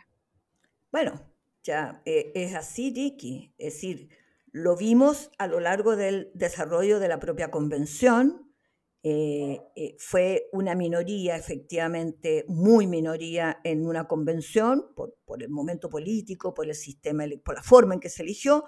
Bueno, 0.91 1.19
ya 1.63 2.03
eh, 2.05 2.31
es 2.35 2.53
así, 2.53 2.93
Ricky. 2.95 3.55
Es 3.57 3.73
decir, 3.73 4.09
lo 4.51 4.77
vimos 4.77 5.31
a 5.39 5.47
lo 5.47 5.59
largo 5.59 5.95
del 5.95 6.29
desarrollo 6.35 6.99
de 6.99 7.07
la 7.07 7.19
propia 7.19 7.49
convención. 7.49 8.53
Eh, 9.01 9.61
fue 9.97 10.47
una 10.51 10.75
minoría, 10.75 11.37
efectivamente, 11.37 12.45
muy 12.47 12.85
minoría 12.85 13.59
en 13.63 13.87
una 13.87 14.07
convención, 14.07 14.93
por, 14.95 15.15
por, 15.25 15.41
el 15.41 15.49
momento 15.49 15.89
político, 15.89 16.53
por 16.53 16.67
el 16.67 16.75
sistema, 16.75 17.25
por 17.43 17.55
la 17.55 17.63
forma 17.63 17.95
en 17.95 17.99
que 17.99 18.09
se 18.09 18.21
eligió, 18.21 18.65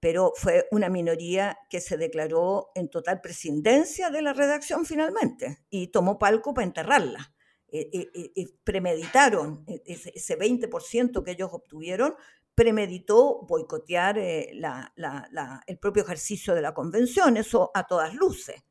pero 0.00 0.32
fue 0.36 0.68
una 0.70 0.88
minoría 0.88 1.58
que 1.68 1.80
se 1.80 1.96
declaró 1.96 2.70
en 2.74 2.88
total 2.88 3.20
prescindencia 3.20 4.10
de 4.10 4.22
la 4.22 4.32
redacción 4.32 4.86
finalmente 4.86 5.58
y 5.70 5.88
tomó 5.88 6.18
palco 6.18 6.54
para 6.54 6.66
enterrarla. 6.66 7.34
Eh, 7.70 7.90
eh, 7.92 8.32
eh, 8.34 8.46
premeditaron 8.64 9.64
ese 9.84 10.38
20% 10.38 11.22
que 11.22 11.30
ellos 11.32 11.50
obtuvieron, 11.52 12.14
premeditó 12.54 13.46
boicotear 13.46 14.18
el 14.18 15.78
propio 15.80 16.02
ejercicio 16.02 16.54
de 16.54 16.62
la 16.62 16.74
convención, 16.74 17.36
eso 17.36 17.70
a 17.74 17.86
todas 17.86 18.14
luces. 18.14 18.64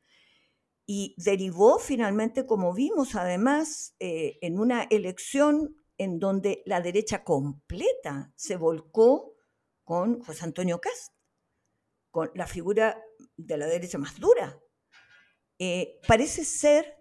y 0.90 1.14
derivó 1.18 1.78
finalmente, 1.78 2.46
como 2.46 2.72
vimos 2.72 3.14
además, 3.14 3.94
eh, 4.00 4.38
en 4.40 4.58
una 4.58 4.84
elección 4.84 5.76
en 5.98 6.18
donde 6.18 6.62
la 6.64 6.80
derecha 6.80 7.24
completa 7.24 8.32
se 8.36 8.56
volcó 8.56 9.36
con 9.84 10.22
José 10.22 10.44
Antonio 10.44 10.80
Cast, 10.80 11.12
con 12.18 12.32
la 12.34 12.48
figura 12.48 13.00
de 13.36 13.56
la 13.56 13.66
derecha 13.68 13.96
más 13.96 14.18
dura. 14.18 14.58
Eh, 15.60 16.00
parece 16.08 16.44
ser 16.44 16.96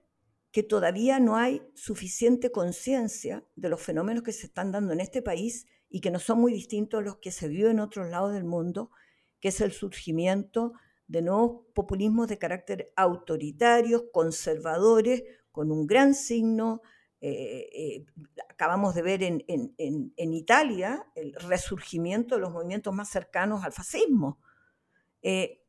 que 0.51 0.61
todavía 0.61 1.19
no 1.19 1.37
hay 1.37 1.63
suficiente 1.73 2.51
conciencia 2.51 3.43
de 3.55 3.69
los 3.69 3.81
fenómenos 3.81 4.21
que 4.21 4.31
se 4.31 4.45
están 4.45 4.71
dando 4.71 4.93
en 4.93 4.99
este 4.99 5.23
país 5.23 5.65
y 5.89 6.01
que 6.01 6.11
no 6.11 6.19
son 6.19 6.39
muy 6.39 6.53
distintos 6.53 6.99
a 6.99 7.03
los 7.03 7.17
que 7.17 7.31
se 7.31 7.47
viven 7.47 7.71
en 7.71 7.79
otros 7.79 8.11
lados 8.11 8.31
del 8.31 8.43
mundo, 8.43 8.91
que 9.39 9.47
es 9.47 9.59
el 9.59 9.71
surgimiento 9.71 10.73
de 11.07 11.23
nuevos 11.23 11.65
populismos 11.73 12.27
de 12.27 12.37
carácter 12.37 12.93
autoritarios, 12.95 14.03
conservadores, 14.13 15.23
con 15.51 15.71
un 15.71 15.87
gran 15.87 16.13
signo. 16.13 16.83
Eh, 17.21 17.69
eh, 17.73 18.05
acabamos 18.51 18.93
de 18.93 19.01
ver 19.01 19.23
en, 19.23 19.43
Italia 20.15 21.07
el 21.15 21.33
resurgimiento 21.33 22.35
de 22.35 22.41
los 22.41 22.51
movimientos 22.51 22.93
más 22.93 23.09
cercanos 23.09 23.63
al 23.63 23.73
fascismo. 23.73 24.39
Eh, 25.21 25.63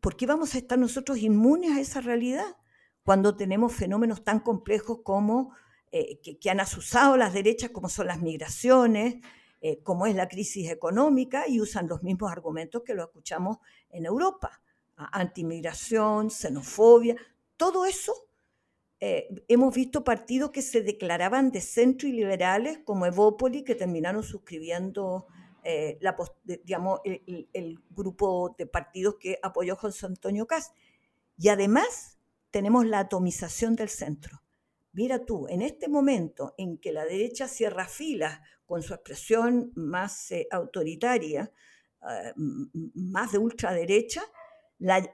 ¿Por 0.00 0.16
qué 0.16 0.26
vamos 0.26 0.54
a 0.54 0.58
estar 0.58 0.78
nosotros 0.78 1.18
inmunes 1.18 1.72
a 1.72 1.80
esa 1.80 2.00
realidad 2.00 2.56
cuando 3.04 3.36
tenemos 3.36 3.72
fenómenos 3.72 4.24
tan 4.24 4.40
complejos 4.40 5.00
como 5.04 5.54
que, 5.90 6.38
que, 6.40 6.50
han 6.50 6.58
asusado 6.58 7.16
las 7.16 7.34
derechas, 7.34 7.70
como 7.70 7.88
son 7.88 8.06
las 8.06 8.20
migraciones, 8.20 9.16
como 9.82 10.06
es 10.06 10.14
la 10.14 10.26
crisis 10.26 10.70
económica, 10.70 11.46
y 11.46 11.60
usan 11.60 11.86
los 11.86 12.02
mismos 12.02 12.32
argumentos 12.32 12.82
que 12.82 12.94
lo 12.94 13.04
escuchamos 13.04 13.58
en 13.90 14.06
Europa? 14.06 14.62
antimigración, 14.96 16.30
xenofobia, 16.30 17.16
todo 17.56 17.86
eso. 17.86 18.14
Eh, 19.00 19.28
hemos 19.48 19.74
visto 19.74 20.04
partidos 20.04 20.50
que 20.50 20.62
se 20.62 20.82
declaraban 20.82 21.50
de 21.50 21.60
centro 21.60 22.08
y 22.08 22.12
liberales, 22.12 22.78
como 22.84 23.06
Evópoli, 23.06 23.64
que 23.64 23.74
terminaron 23.74 24.22
suscribiendo 24.22 25.26
eh, 25.62 25.98
el, 27.52 27.78
grupo 27.90 28.54
de 28.58 28.66
partidos 28.66 29.16
que 29.20 29.38
apoyó 29.42 29.76
José 29.76 30.06
Antonio 30.06 30.46
Cast. 30.46 30.74
Y 31.38 31.48
además 31.48 32.18
tenemos 32.50 32.86
la 32.86 33.00
atomización 33.00 33.76
del 33.76 33.88
centro. 33.88 34.42
Mira 34.92 35.24
tú, 35.24 35.46
en 35.48 35.62
este 35.62 35.88
momento 35.88 36.54
en 36.58 36.78
que 36.78 36.92
la 36.92 37.04
derecha 37.04 37.48
cierra 37.48 37.86
filas 37.86 38.40
con 38.66 38.82
su 38.82 38.92
expresión 38.92 39.72
más 39.74 40.30
eh, 40.32 40.46
autoritaria, 40.50 41.50
más 42.94 43.30
de 43.30 43.38
ultraderecha, 43.38 44.22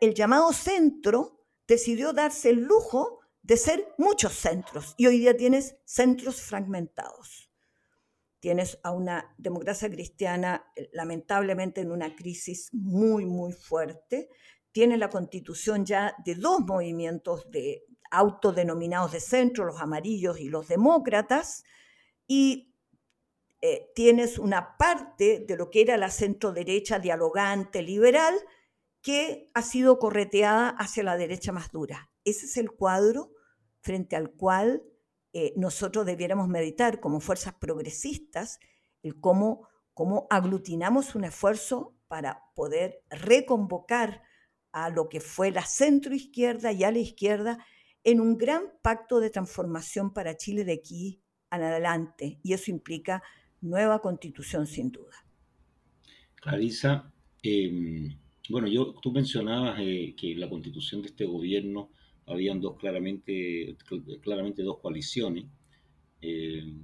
el 0.00 0.14
llamado 0.14 0.52
centro 0.52 1.44
decidió 1.66 2.12
darse 2.14 2.50
el 2.50 2.62
lujo 2.62 3.20
de 3.42 3.56
ser 3.56 3.94
muchos 3.98 4.34
centros 4.34 4.94
y 4.96 5.06
hoy 5.06 5.18
día 5.18 5.36
tienes 5.36 5.76
centros 5.84 6.40
fragmentados. 6.40 7.47
Tienes 8.40 8.78
a 8.82 8.92
una 8.92 9.34
democracia 9.36 9.90
cristiana 9.90 10.70
eh, 10.76 10.88
lamentablemente 10.92 11.80
en 11.80 11.90
una 11.90 12.14
crisis 12.14 12.68
muy, 12.72 13.26
muy 13.26 13.52
fuerte. 13.52 14.28
Tienes 14.72 14.98
la 14.98 15.10
constitución 15.10 15.84
ya 15.84 16.14
de 16.24 16.34
dos 16.34 16.60
movimientos 16.60 17.50
de 17.50 17.84
autodenominados 18.10 19.12
de 19.12 19.20
centro, 19.20 19.64
los 19.64 19.80
amarillos 19.80 20.40
y 20.40 20.48
los 20.48 20.68
demócratas, 20.68 21.64
y 22.26 22.74
eh, 23.60 23.90
tienes 23.94 24.38
una 24.38 24.76
parte 24.76 25.44
de 25.46 25.56
lo 25.56 25.68
que 25.70 25.80
era 25.80 25.96
la 25.96 26.10
centro 26.10 26.52
derecha 26.52 26.98
dialogante, 26.98 27.82
liberal, 27.82 28.34
que 29.02 29.50
ha 29.54 29.62
sido 29.62 29.98
correteada 29.98 30.70
hacia 30.70 31.02
la 31.02 31.16
derecha 31.16 31.52
más 31.52 31.70
dura. 31.70 32.10
Ese 32.24 32.46
es 32.46 32.56
el 32.56 32.70
cuadro 32.70 33.32
frente 33.80 34.16
al 34.16 34.32
cual 34.32 34.82
eh, 35.32 35.52
nosotros 35.56 36.06
debiéramos 36.06 36.48
meditar 36.48 37.00
como 37.00 37.20
fuerzas 37.20 37.54
progresistas, 37.54 38.58
el 39.02 39.20
cómo, 39.20 39.68
cómo 39.94 40.26
aglutinamos 40.30 41.14
un 41.14 41.24
esfuerzo 41.24 41.96
para 42.08 42.42
poder 42.54 43.02
reconvocar 43.10 44.22
a 44.72 44.90
lo 44.90 45.08
que 45.08 45.20
fue 45.20 45.50
la 45.50 45.64
centroizquierda 45.64 46.72
y 46.72 46.84
a 46.84 46.90
la 46.90 46.98
izquierda 46.98 47.64
en 48.04 48.20
un 48.20 48.38
gran 48.38 48.64
pacto 48.82 49.20
de 49.20 49.30
transformación 49.30 50.12
para 50.12 50.36
Chile 50.36 50.64
de 50.64 50.72
aquí 50.72 51.22
en 51.50 51.62
adelante. 51.62 52.40
Y 52.42 52.52
eso 52.52 52.70
implica 52.70 53.22
nueva 53.60 54.00
constitución 54.00 54.66
sin 54.66 54.90
duda. 54.90 55.16
Clarisa, 56.36 57.12
eh, 57.42 58.16
bueno, 58.48 58.68
yo, 58.68 58.94
tú 59.02 59.12
mencionabas 59.12 59.78
eh, 59.80 60.14
que 60.16 60.34
la 60.36 60.48
constitución 60.48 61.02
de 61.02 61.08
este 61.08 61.26
gobierno 61.26 61.90
habían 62.28 62.60
dos 62.60 62.76
claramente, 62.76 63.76
claramente 64.22 64.62
dos 64.62 64.78
coaliciones. 64.78 65.44
Eh, 66.20 66.74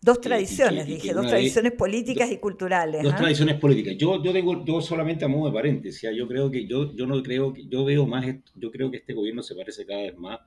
dos 0.00 0.20
tradiciones, 0.20 0.86
dije, 0.86 1.12
dos 1.12 1.26
tradiciones 1.26 1.72
políticas 1.72 2.30
y 2.30 2.38
culturales. 2.38 3.02
Dos 3.02 3.14
¿ah? 3.14 3.16
tradiciones 3.16 3.58
políticas. 3.58 3.96
Yo, 3.96 4.22
yo 4.22 4.32
tengo 4.32 4.64
yo 4.64 4.80
solamente 4.80 5.24
a 5.24 5.28
modo 5.28 5.48
de 5.50 5.54
paréntesis. 5.54 6.08
¿ah? 6.08 6.12
Yo 6.12 6.26
creo 6.28 6.50
que 6.50 6.66
yo, 6.66 6.94
yo 6.94 7.06
no 7.06 7.22
creo 7.22 7.52
que 7.52 7.66
yo 7.66 7.84
veo 7.84 8.06
más, 8.06 8.26
yo 8.54 8.70
creo 8.70 8.90
que 8.90 8.98
este 8.98 9.14
gobierno 9.14 9.42
se 9.42 9.54
parece 9.54 9.86
cada 9.86 10.02
vez 10.02 10.16
más 10.16 10.40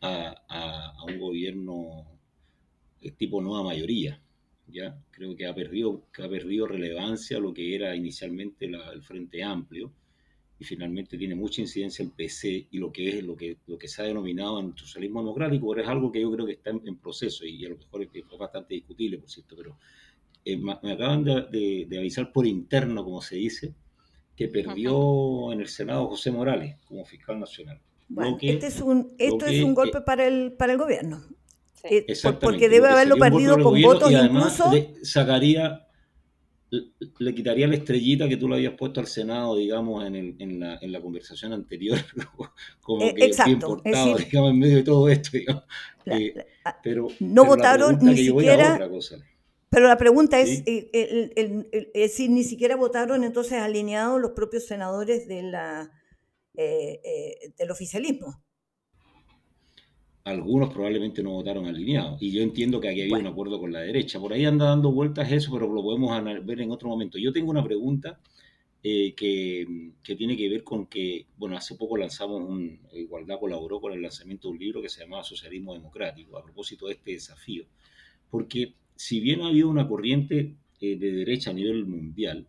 a, 0.00 0.34
a 0.48 1.04
un 1.04 1.18
gobierno 1.18 2.06
tipo 3.16 3.40
nueva 3.40 3.64
mayoría. 3.64 4.20
¿ya? 4.66 4.98
Creo 5.10 5.34
que 5.34 5.46
ha 5.46 5.54
perdido, 5.54 6.02
que 6.12 6.22
ha 6.22 6.28
perdido 6.28 6.66
relevancia 6.66 7.38
lo 7.38 7.52
que 7.52 7.74
era 7.74 7.94
inicialmente 7.94 8.66
el 8.66 9.02
Frente 9.02 9.42
Amplio 9.42 9.92
y 10.60 10.64
finalmente 10.64 11.16
tiene 11.16 11.34
mucha 11.34 11.62
incidencia 11.62 12.04
el 12.04 12.10
PC 12.10 12.66
y 12.70 12.78
lo 12.78 12.92
que 12.92 13.08
es 13.08 13.24
lo 13.24 13.34
que, 13.34 13.56
lo 13.66 13.78
que 13.78 13.88
se 13.88 14.02
ha 14.02 14.04
denominado 14.04 14.60
en 14.60 14.76
socialismo 14.76 15.20
democrático, 15.20 15.70
pero 15.70 15.82
es 15.82 15.88
algo 15.88 16.12
que 16.12 16.20
yo 16.20 16.30
creo 16.30 16.44
que 16.44 16.52
está 16.52 16.68
en, 16.68 16.96
proceso 16.98 17.46
y 17.46 17.64
a 17.64 17.70
lo 17.70 17.78
mejor 17.78 18.02
es, 18.02 18.38
bastante 18.38 18.74
discutible, 18.74 19.16
por 19.16 19.30
cierto, 19.30 19.56
pero 19.56 19.78
eh, 20.44 20.58
me 20.58 20.92
acaban 20.92 21.24
de, 21.24 21.88
avisar 21.98 22.30
por 22.30 22.46
interno, 22.46 23.02
como 23.02 23.22
se 23.22 23.36
dice, 23.36 23.72
que 24.36 24.48
perdió 24.48 25.50
en 25.50 25.62
el 25.62 25.68
Senado 25.68 26.08
José 26.08 26.30
Morales 26.30 26.76
como 26.84 27.06
fiscal 27.06 27.40
nacional. 27.40 27.80
Bueno, 28.10 28.36
este 28.42 28.66
es 28.66 28.82
un, 28.82 29.14
esto 29.16 29.46
es 29.46 29.62
un 29.62 29.72
golpe 29.72 30.02
para, 30.02 30.26
el, 30.26 30.52
para 30.52 30.72
el 30.72 30.78
gobierno. 30.78 31.24
Eh, 31.84 32.04
porque 32.42 32.68
debe 32.68 32.88
haberlo 32.88 33.16
perdido 33.16 33.58
con 33.62 33.80
votos 33.80 34.12
incluso. 34.12 34.70
Le 34.70 35.02
sacaría, 35.02 35.86
le 36.70 37.34
quitaría 37.34 37.66
la 37.66 37.74
estrellita 37.74 38.28
que 38.28 38.36
tú 38.36 38.48
le 38.48 38.56
habías 38.56 38.74
puesto 38.74 39.00
al 39.00 39.06
Senado, 39.06 39.56
digamos, 39.56 40.04
en, 40.04 40.14
el, 40.14 40.36
en, 40.38 40.60
la, 40.60 40.78
en 40.80 40.92
la, 40.92 41.00
conversación 41.00 41.52
anterior, 41.52 41.98
como 42.82 43.04
eh, 43.04 43.14
que 43.14 43.24
exacto, 43.24 43.80
bien 43.84 44.16
digamos, 44.16 44.50
en 44.50 44.58
medio 44.58 44.76
de 44.76 44.82
todo 44.82 45.08
esto. 45.08 45.36
Eh, 46.06 46.34
pero, 46.82 47.08
no 47.18 47.44
votaron 47.44 47.98
ni 48.00 48.16
siquiera. 48.16 48.78
Pero 49.68 49.86
la 49.86 49.96
pregunta 49.96 50.40
es, 50.40 50.62
es 50.66 51.92
decir, 51.92 52.30
ni 52.30 52.42
siquiera 52.42 52.76
votaron 52.76 53.22
entonces 53.22 53.54
alineados 53.54 54.20
los 54.20 54.32
propios 54.32 54.66
senadores 54.66 55.28
de 55.28 55.42
la, 55.42 55.90
del 56.54 57.70
oficialismo 57.70 58.42
algunos 60.30 60.72
probablemente 60.72 61.22
no 61.22 61.30
votaron 61.32 61.66
alineados. 61.66 62.20
Y 62.22 62.30
yo 62.30 62.42
entiendo 62.42 62.80
que 62.80 62.88
aquí 62.88 63.02
había 63.02 63.18
un 63.18 63.26
acuerdo 63.26 63.60
con 63.60 63.72
la 63.72 63.80
derecha. 63.80 64.18
Por 64.18 64.32
ahí 64.32 64.44
anda 64.44 64.66
dando 64.66 64.92
vueltas 64.92 65.30
eso, 65.30 65.52
pero 65.52 65.72
lo 65.72 65.82
podemos 65.82 66.44
ver 66.44 66.60
en 66.60 66.70
otro 66.70 66.88
momento. 66.88 67.18
Yo 67.18 67.32
tengo 67.32 67.50
una 67.50 67.64
pregunta 67.64 68.18
eh, 68.82 69.14
que, 69.14 69.92
que, 70.02 70.16
tiene 70.16 70.36
que 70.36 70.48
ver 70.48 70.64
con 70.64 70.86
que, 70.86 71.26
bueno, 71.36 71.56
hace 71.56 71.74
poco 71.74 71.98
lanzamos 71.98 72.40
un, 72.48 72.80
Igualdad 72.92 73.38
colaboró 73.38 73.80
con 73.80 73.92
el 73.92 74.00
lanzamiento 74.00 74.48
de 74.48 74.52
un 74.52 74.58
libro 74.58 74.80
que 74.80 74.88
se 74.88 75.02
llamaba 75.02 75.22
Socialismo 75.22 75.74
Democrático, 75.74 76.38
a 76.38 76.42
propósito 76.42 76.86
de 76.86 76.94
este 76.94 77.12
desafío. 77.12 77.64
Porque 78.30 78.74
si 78.96 79.20
bien 79.20 79.42
ha 79.42 79.48
habido 79.48 79.68
una 79.68 79.86
corriente 79.86 80.56
eh, 80.80 80.96
de 80.96 81.12
derecha 81.12 81.50
a 81.50 81.54
nivel 81.54 81.84
mundial, 81.84 82.46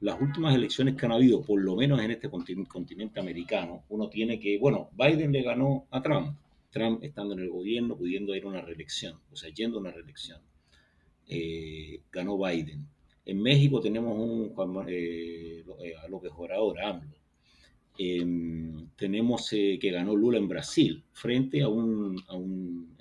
las 0.00 0.20
últimas 0.20 0.54
elecciones 0.54 0.96
que 0.96 1.06
han 1.06 1.12
habido, 1.12 1.42
por 1.42 1.60
lo 1.60 1.76
menos 1.76 2.00
en 2.00 2.10
este 2.10 2.28
continente 2.28 3.18
americano, 3.18 3.84
uno 3.88 4.08
tiene 4.08 4.38
que, 4.38 4.58
bueno, 4.58 4.90
Biden 4.92 5.32
le 5.32 5.42
ganó 5.42 5.86
a 5.90 6.02
Trump, 6.02 6.36
Trump 6.74 7.04
estando 7.04 7.34
en 7.34 7.40
el 7.40 7.50
gobierno, 7.50 7.96
pudiendo 7.96 8.34
ir 8.34 8.42
a 8.44 8.48
una 8.48 8.60
reelección, 8.60 9.16
o 9.32 9.36
sea, 9.36 9.48
yendo 9.54 9.78
a 9.78 9.80
una 9.80 9.92
reelección. 9.92 10.40
Eh, 11.28 12.00
ganó 12.10 12.36
Biden. 12.36 12.86
En 13.24 13.40
México 13.40 13.80
tenemos 13.80 14.18
un 14.18 14.52
eh, 14.88 15.64
eh, 15.84 15.94
a 15.96 16.08
López 16.08 16.32
Obrador, 16.36 16.80
AMLO. 16.80 17.16
Em, 17.96 18.88
tenemos 18.96 19.48
que 19.48 19.90
ganó 19.92 20.16
Lula 20.16 20.38
en 20.38 20.48
Brasil, 20.48 21.04
frente 21.12 21.62
a 21.62 21.68
un, 21.68 22.20
a 22.26 22.34
un 22.34 22.96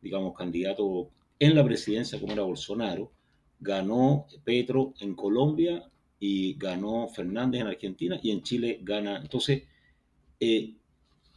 digamos, 0.00 0.34
candidato 0.34 1.10
en 1.38 1.54
la 1.54 1.62
presidencia 1.62 2.18
como 2.18 2.32
era 2.32 2.42
Bolsonaro. 2.42 3.12
Ganó 3.60 4.26
Petro 4.42 4.94
en 5.00 5.14
Colombia 5.14 5.86
y 6.18 6.54
ganó 6.54 7.08
Fernández 7.08 7.60
en 7.60 7.66
Argentina 7.66 8.18
y 8.22 8.30
en 8.30 8.42
Chile 8.42 8.78
gana. 8.82 9.18
Entonces, 9.18 9.64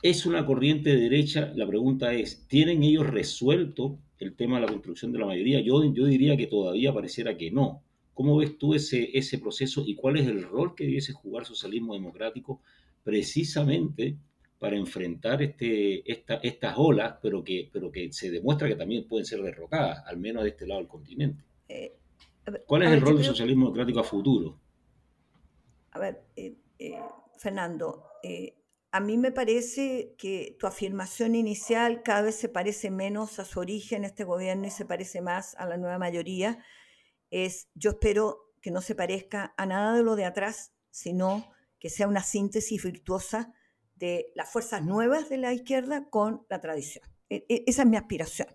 ¿Es 0.04 0.26
una 0.26 0.46
corriente 0.46 0.90
de 0.90 0.98
derecha? 0.98 1.54
La 1.56 1.66
pregunta 1.66 2.14
es, 2.14 2.46
¿tienen 2.50 2.84
ellos 2.84 3.08
resuelto 3.08 4.00
el 4.20 4.36
tema 4.36 4.58
de 4.58 4.66
la 4.66 4.72
construcción 4.72 5.14
de 5.14 5.20
la 5.20 5.26
mayoría? 5.26 5.62
Yo, 5.62 5.82
yo 5.94 6.06
diría 6.06 6.36
que 6.36 6.48
todavía 6.48 6.94
pareciera 6.94 7.38
que 7.38 7.52
no. 7.52 7.82
¿Cómo 8.14 8.36
ves 8.36 8.58
tú 8.58 8.74
ese, 8.74 9.18
ese 9.18 9.40
proceso 9.40 9.86
y 9.88 9.96
cuál 9.96 10.18
es 10.18 10.28
el 10.28 10.44
rol 10.44 10.76
que 10.76 10.84
debiese 10.84 11.14
jugar 11.14 11.46
socialismo 11.46 11.94
democrático 11.94 12.62
precisamente 13.02 14.18
para 14.60 14.76
enfrentar 14.76 15.42
este, 15.42 16.04
estas 16.06 16.78
olas, 16.78 17.16
pero 17.22 17.42
que, 17.42 17.70
pero 17.72 17.90
que 17.90 18.12
se 18.12 18.30
demuestra 18.30 18.68
que 18.68 18.76
también 18.76 19.08
pueden 19.08 19.26
ser 19.26 19.42
derrocadas, 19.42 20.04
al 20.06 20.18
menos 20.18 20.44
de 20.44 20.50
este 20.50 20.68
lado 20.68 20.82
del 20.82 20.90
continente. 20.90 21.46
Eh, 21.70 21.96
¿Cuál 22.68 22.84
es 22.84 22.92
el 22.92 23.00
rol 23.00 23.16
del 23.16 23.26
socialismo 23.26 23.68
democrático 23.68 24.02
a 24.02 24.04
futuro? 24.04 24.60
A 25.92 26.00
ver, 26.00 26.24
eh, 26.36 26.58
eh, 26.78 27.00
Fernando, 27.38 28.04
a 28.94 29.00
mí 29.00 29.18
me 29.18 29.32
parece 29.32 30.14
que 30.20 30.56
tu 30.60 30.68
afirmación 30.68 31.34
inicial 31.34 32.04
cada 32.04 32.22
vez 32.22 32.36
se 32.36 32.48
parece 32.48 32.92
menos 32.92 33.40
a 33.40 33.46
su 33.46 33.60
origen, 33.60 34.04
este 34.04 34.24
gobierno, 34.24 34.68
y 34.68 34.70
se 34.70 34.86
parece 34.86 35.20
más 35.20 35.56
a 35.56 35.66
la 35.66 35.78
nueva 35.78 35.98
mayoría. 35.98 36.64
Es, 37.32 37.70
yo 37.74 37.90
espero 37.90 38.54
que 38.62 38.70
no 38.70 38.82
se 38.82 38.94
parezca 38.94 39.56
a 39.58 39.66
nada 39.66 39.96
de 39.96 40.04
lo 40.04 40.16
de 40.16 40.26
atrás, 40.26 40.74
sino 40.92 41.52
que 41.80 41.90
sea 41.90 42.08
una 42.08 42.22
síntesis 42.22 42.84
virtuosa 42.84 43.52
de 43.96 44.32
las 44.36 44.52
fuerzas 44.52 44.84
nuevas 44.84 45.28
de 45.28 45.38
la 45.38 45.54
izquierda 45.54 46.08
con 46.12 46.46
la 46.48 46.62
tradición. 46.62 47.04
E, 47.30 47.48
e, 47.50 47.64
esa 47.66 47.82
es 47.82 47.88
mi 47.88 47.98
aspiración, 47.98 48.50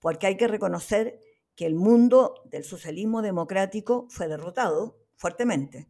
porque 0.00 0.26
hay 0.26 0.36
que 0.36 0.48
reconocer 0.48 1.18
que 1.56 1.64
el 1.64 1.74
mundo 1.74 2.34
del 2.44 2.64
socialismo 2.64 3.22
democrático 3.22 4.06
fue 4.10 4.28
derrotado 4.28 5.00
fuertemente, 5.16 5.88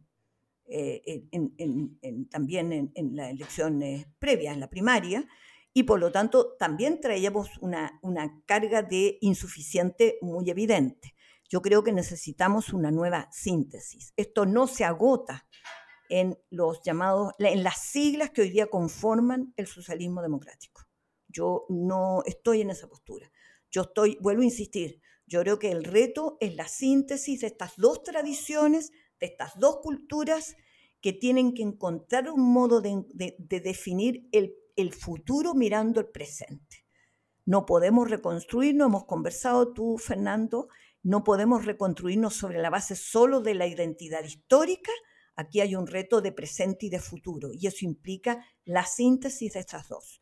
eh, 0.69 2.27
también 2.29 2.91
en, 2.93 3.15
la 3.15 3.29
elección 3.29 3.81
previa, 4.19 4.53
en 4.53 4.59
la 4.59 4.69
primaria, 4.69 5.27
y 5.73 5.83
por 5.83 5.99
lo 5.99 6.11
tanto 6.11 6.55
también 6.57 6.99
traíamos 6.99 7.57
una, 7.59 7.99
una 8.01 8.41
carga 8.45 8.81
de 8.81 9.17
insuficiente 9.21 10.17
muy 10.21 10.49
evidente. 10.49 11.15
Yo 11.49 11.61
creo 11.61 11.83
que 11.83 11.91
necesitamos 11.91 12.73
una 12.73 12.91
nueva 12.91 13.27
síntesis. 13.31 14.13
Esto 14.15 14.45
no 14.45 14.67
se 14.67 14.83
agota 14.83 15.47
en 16.09 16.37
los 16.49 16.81
llamados, 16.83 17.33
en 17.39 17.63
las 17.63 17.77
siglas 17.79 18.31
que 18.31 18.41
hoy 18.41 18.49
día 18.49 18.67
conforman 18.67 19.53
el 19.55 19.67
socialismo 19.67 20.21
democrático. 20.21 20.81
Yo 21.27 21.65
no 21.69 22.23
estoy 22.25 22.61
en 22.61 22.71
esa 22.71 22.87
postura. 22.87 23.31
Yo 23.71 23.83
estoy, 23.83 24.17
vuelvo 24.19 24.41
a 24.41 24.45
insistir, 24.45 25.01
yo 25.27 25.41
creo 25.41 25.59
que 25.59 25.71
el 25.71 25.83
reto 25.83 26.37
es 26.39 26.55
la 26.55 26.67
síntesis 26.67 27.41
de 27.41 27.47
estas 27.47 27.73
dos 27.77 28.01
tradiciones, 28.01 28.91
de 29.19 29.27
estas 29.27 29.57
dos 29.59 29.77
culturas 29.81 30.55
que 31.01 31.13
tienen 31.13 31.53
que 31.53 31.63
encontrar 31.63 32.29
un 32.29 32.51
modo 32.51 32.81
de, 32.81 33.35
definir 33.47 34.27
el, 34.31 34.93
futuro 34.93 35.53
mirando 35.53 35.99
el 35.99 36.07
presente. 36.07 36.85
No 37.45 37.65
podemos 37.65 38.09
reconstruirnos, 38.09 38.87
hemos 38.87 39.05
conversado 39.05 39.73
tú, 39.73 39.97
Fernando, 39.97 40.69
no 41.03 41.23
podemos 41.23 41.65
reconstruirnos 41.65 42.35
sobre 42.35 42.59
la 42.59 42.69
base 42.69 42.95
solo 42.95 43.41
de 43.41 43.55
la 43.55 43.67
identidad 43.67 44.23
histórica, 44.23 44.91
Aquí 45.39 45.61
hay 45.61 45.73
un 45.73 45.87
reto 45.87 46.19
de 46.19 46.33
presente 46.33 46.87
y 46.87 46.89
de 46.89 46.99
futuro 46.99 47.51
y 47.53 47.65
eso 47.65 47.85
implica 47.85 48.45
la 48.65 48.85
síntesis 48.85 49.53
de 49.53 49.61
estas 49.61 49.87
dos. 49.87 50.21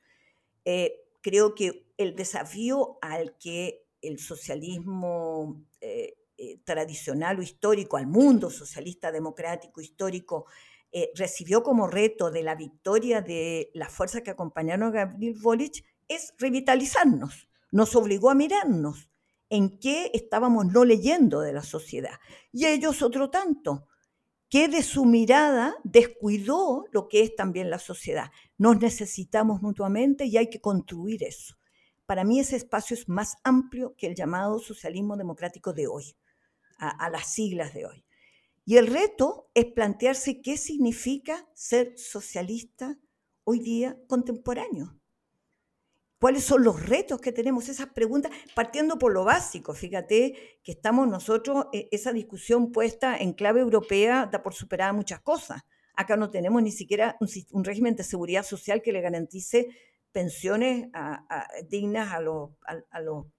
Eh, 0.64 0.94
creo 1.22 1.56
que 1.56 1.88
el 1.98 2.16
desafío 2.16 3.00
al 3.02 3.36
que 3.40 3.88
el 4.04 4.20
socialismo 4.20 5.66
eh, 5.82 6.14
eh, 6.38 6.60
tradicional 6.64 7.40
o 7.40 7.42
histórico, 7.42 7.98
al 7.98 8.08
mundo 8.08 8.50
socialista 8.50 9.12
democrático 9.12 9.82
histórico, 9.82 10.46
recibió 11.14 11.62
como 11.62 11.86
reto 11.86 12.32
de 12.32 12.42
la 12.42 12.56
victoria 12.56 13.22
de 13.22 13.70
las 13.76 13.92
fuerzas 13.92 14.24
que 14.24 14.32
acompañaron 14.32 14.88
a 14.88 15.06
Gabriel 15.06 15.36
Boric 15.40 15.84
es 16.08 16.34
revitalizarnos, 16.40 17.50
nos 17.72 17.96
obligó 17.96 18.30
a 18.30 18.36
mirarnos 18.36 19.10
en 19.50 19.80
qué 19.80 20.12
estábamos 20.14 20.66
no 20.68 20.86
leyendo 20.86 21.42
de 21.42 21.54
la 21.54 21.64
sociedad. 21.64 22.20
Y 22.52 22.66
ellos 22.66 23.02
otro 23.02 23.30
tanto, 23.30 23.88
que 24.50 24.68
de 24.68 24.82
su 24.82 25.06
mirada 25.06 25.76
descuidó 25.84 26.86
lo 26.92 27.08
que 27.08 27.22
es 27.24 27.36
también 27.36 27.70
la 27.70 27.80
sociedad. 27.80 28.32
Nos 28.58 28.80
necesitamos 28.80 29.62
mutuamente 29.62 30.26
y 30.26 30.38
hay 30.38 30.50
que 30.50 30.62
construir 30.62 31.24
eso. 31.24 31.56
Para 32.06 32.24
mí 32.24 32.40
ese 32.40 32.56
espacio 32.56 32.94
es 32.96 33.10
más 33.10 33.36
amplio 33.44 33.96
que 33.98 34.08
el 34.08 34.16
llamado 34.16 34.60
socialismo 34.60 35.18
democrático 35.18 35.74
de 35.74 35.88
hoy, 35.88 36.16
a, 36.78 37.10
las 37.10 37.28
siglas 37.28 37.74
de 37.74 37.86
hoy. 37.86 38.06
Y 38.66 38.78
el 38.78 38.88
reto 38.88 39.50
es 39.54 39.66
plantearse 39.66 40.42
qué 40.42 40.58
significa 40.58 41.48
ser 41.54 41.98
socialista 41.98 42.98
hoy 43.44 43.60
día 43.60 43.98
contemporáneo. 44.08 45.00
¿Cuáles 46.20 46.44
son 46.44 46.64
los 46.64 46.84
retos 46.84 47.22
que 47.22 47.32
tenemos? 47.32 47.70
Esas 47.70 47.88
preguntas, 47.88 48.32
partiendo 48.56 48.98
por 48.98 49.14
lo 49.14 49.24
básico, 49.24 49.74
fíjate 49.74 50.60
que 50.64 50.72
estamos 50.72 51.08
nosotros, 51.08 51.68
eh, 51.74 51.88
esa 51.92 52.12
discusión 52.12 52.72
puesta 52.72 53.16
en 53.18 53.34
clave 53.34 53.62
europea 53.62 54.28
da 54.32 54.42
por 54.42 54.54
superada 54.54 54.94
muchas 54.94 55.22
cosas. 55.22 55.62
Acá 55.96 56.18
no 56.18 56.30
tenemos 56.30 56.62
ni 56.62 56.72
siquiera 56.72 57.18
un, 57.20 57.64
régimen 57.64 57.96
de 57.96 58.04
seguridad 58.04 58.44
social 58.44 58.82
que 58.82 58.92
le 58.92 59.02
garantice 59.02 59.68
pensiones 60.12 60.88
dignas 61.70 62.12
a, 62.12 62.20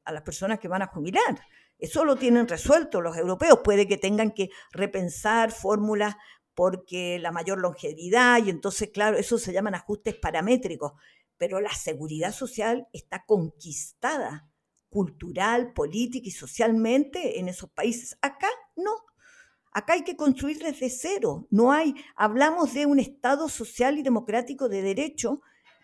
a 0.04 0.12
las 0.12 0.22
personas 0.22 0.58
que 0.60 0.68
van 0.68 0.82
a 0.82 0.86
jubilar. 0.86 1.40
Eso 1.78 2.04
lo 2.04 2.16
tienen 2.16 2.48
resuelto 2.48 3.00
los 3.00 3.16
europeos. 3.16 3.60
Puede 3.64 3.86
que 3.86 3.96
tengan 3.96 4.32
que 4.32 4.50
repensar 4.72 5.52
fórmulas 5.52 6.16
porque 6.54 7.18
la 7.20 7.30
mayor 7.30 7.58
longevidad 7.60 8.44
y 8.44 8.50
entonces, 8.50 8.90
claro, 8.92 9.16
eso 9.16 9.38
se 9.38 9.52
llaman 9.52 9.74
ajustes 9.74 10.16
paramétricos 10.16 10.92
pero 11.38 11.60
la 11.60 11.72
seguridad 11.72 12.34
social 12.34 12.88
está 12.92 13.24
conquistada 13.24 14.50
cultural, 14.90 15.72
política 15.72 16.28
y 16.28 16.32
socialmente 16.32 17.38
en 17.38 17.48
esos 17.48 17.70
países. 17.70 18.18
Acá 18.20 18.48
no. 18.76 18.92
Acá 19.72 19.92
hay 19.92 20.02
que 20.02 20.16
construir 20.16 20.58
desde 20.58 20.90
cero. 20.90 21.46
No 21.50 21.72
hay, 21.72 21.94
hablamos 22.16 22.74
de 22.74 22.86
un 22.86 22.98
Estado 22.98 23.48
social 23.48 23.98
y 23.98 24.02
democrático 24.02 24.68
de 24.68 24.82
derecho, 24.82 25.40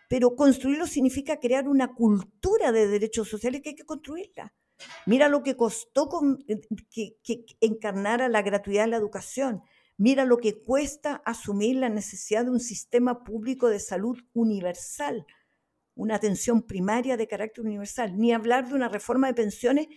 pero 0.09 0.35
construirlo 0.35 0.87
significa 0.87 1.39
crear 1.39 1.67
una 1.67 1.93
cultura 1.93 2.71
de 2.71 2.87
derechos 2.87 3.29
sociales 3.29 3.61
que 3.61 3.69
hay 3.69 3.75
que 3.75 3.85
construirla. 3.85 4.53
Mira 5.05 5.29
lo 5.29 5.43
que 5.43 5.55
costó 5.55 6.09
eh, 6.47 6.61
que, 6.89 7.17
que 7.23 7.45
encarnara 7.61 8.29
la 8.29 8.41
gratuidad 8.41 8.83
de 8.83 8.91
la 8.91 8.97
educación. 8.97 9.63
Mira 9.97 10.25
lo 10.25 10.37
que 10.37 10.61
cuesta 10.61 11.21
asumir 11.25 11.77
la 11.77 11.89
necesidad 11.89 12.43
de 12.43 12.51
un 12.51 12.59
sistema 12.59 13.23
público 13.23 13.69
de 13.69 13.79
salud 13.79 14.17
universal 14.33 15.25
una 15.95 16.15
atención 16.15 16.61
primaria 16.61 17.17
de 17.17 17.27
carácter 17.27 17.63
universal, 17.63 18.17
ni 18.17 18.33
hablar 18.33 18.67
de 18.67 18.75
una 18.75 18.89
reforma 18.89 19.27
de 19.27 19.33
pensiones 19.33 19.87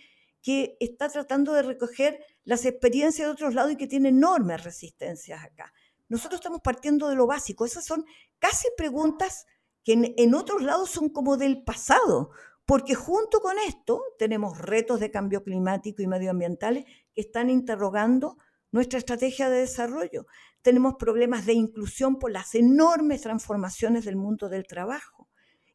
que 0.41 0.77
está 0.79 1.09
tratando 1.09 1.53
de 1.53 1.63
recoger 1.63 2.25
las 2.45 2.65
experiencias 2.65 3.27
de 3.27 3.33
otros 3.33 3.53
lados 3.53 3.73
y 3.73 3.75
que 3.75 3.87
tiene 3.87 4.09
enormes 4.09 4.63
resistencias 4.63 5.43
acá. 5.43 5.73
Nosotros 6.07 6.39
estamos 6.39 6.61
partiendo 6.61 7.09
de 7.09 7.15
lo 7.15 7.27
básico. 7.27 7.65
Esas 7.65 7.85
son 7.85 8.05
casi 8.39 8.67
preguntas 8.77 9.45
que 9.83 9.93
en, 9.93 10.33
otros 10.33 10.61
lados 10.61 10.89
son 10.89 11.09
como 11.09 11.37
del 11.37 11.63
pasado, 11.63 12.31
porque 12.69 12.93
junto 12.93 13.39
con 13.41 13.57
esto 13.57 13.99
tenemos 14.19 14.59
retos 14.59 14.99
de 14.99 15.09
cambio 15.09 15.43
climático 15.43 16.03
y 16.03 16.07
medioambientales 16.07 16.85
que 17.15 17.21
están 17.21 17.49
interrogando 17.49 18.37
nuestra 18.71 18.99
estrategia 18.99 19.49
de 19.49 19.61
desarrollo. 19.61 20.27
Tenemos 20.61 20.93
problemas 20.93 21.47
de 21.47 21.53
inclusión 21.53 22.19
por 22.19 22.29
las 22.29 22.53
enormes 22.53 23.21
transformaciones 23.21 24.05
del 24.05 24.17
mundo 24.17 24.49
del 24.49 24.67
trabajo. 24.67 25.27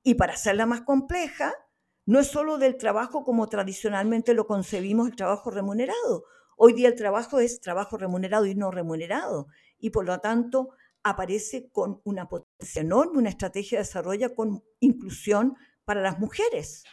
Y 0.04 0.14
para 0.14 0.34
hacerla 0.34 0.66
más 0.66 0.82
compleja, 0.82 1.52
no 2.06 2.20
es 2.20 2.28
solo 2.28 2.58
del 2.58 2.76
trabajo 2.76 3.24
como 3.24 3.48
tradicionalmente 3.48 4.32
lo 4.32 4.46
concebimos 4.46 5.08
el 5.08 5.16
trabajo 5.16 5.50
remunerado. 5.50 6.26
Hoy 6.56 6.74
día 6.74 6.86
el 6.86 6.94
trabajo 6.94 7.40
es 7.40 7.60
trabajo 7.60 7.96
remunerado 7.96 8.46
y 8.46 8.54
no 8.54 8.70
remunerado. 8.70 9.48
Y 9.80 9.90
por 9.90 10.06
lo 10.06 10.20
tanto 10.20 10.68
aparece 11.02 11.68
con 11.72 12.00
una 12.04 12.28
potencia 12.28 12.82
enorme, 12.82 13.18
una 13.18 13.30
estrategia 13.30 13.78
de 13.78 13.84
desarrollo 13.84 14.32
con 14.36 14.62
inclusión 14.78 15.56
para 15.84 16.00
las 16.00 16.18
mujeres. 16.18 16.84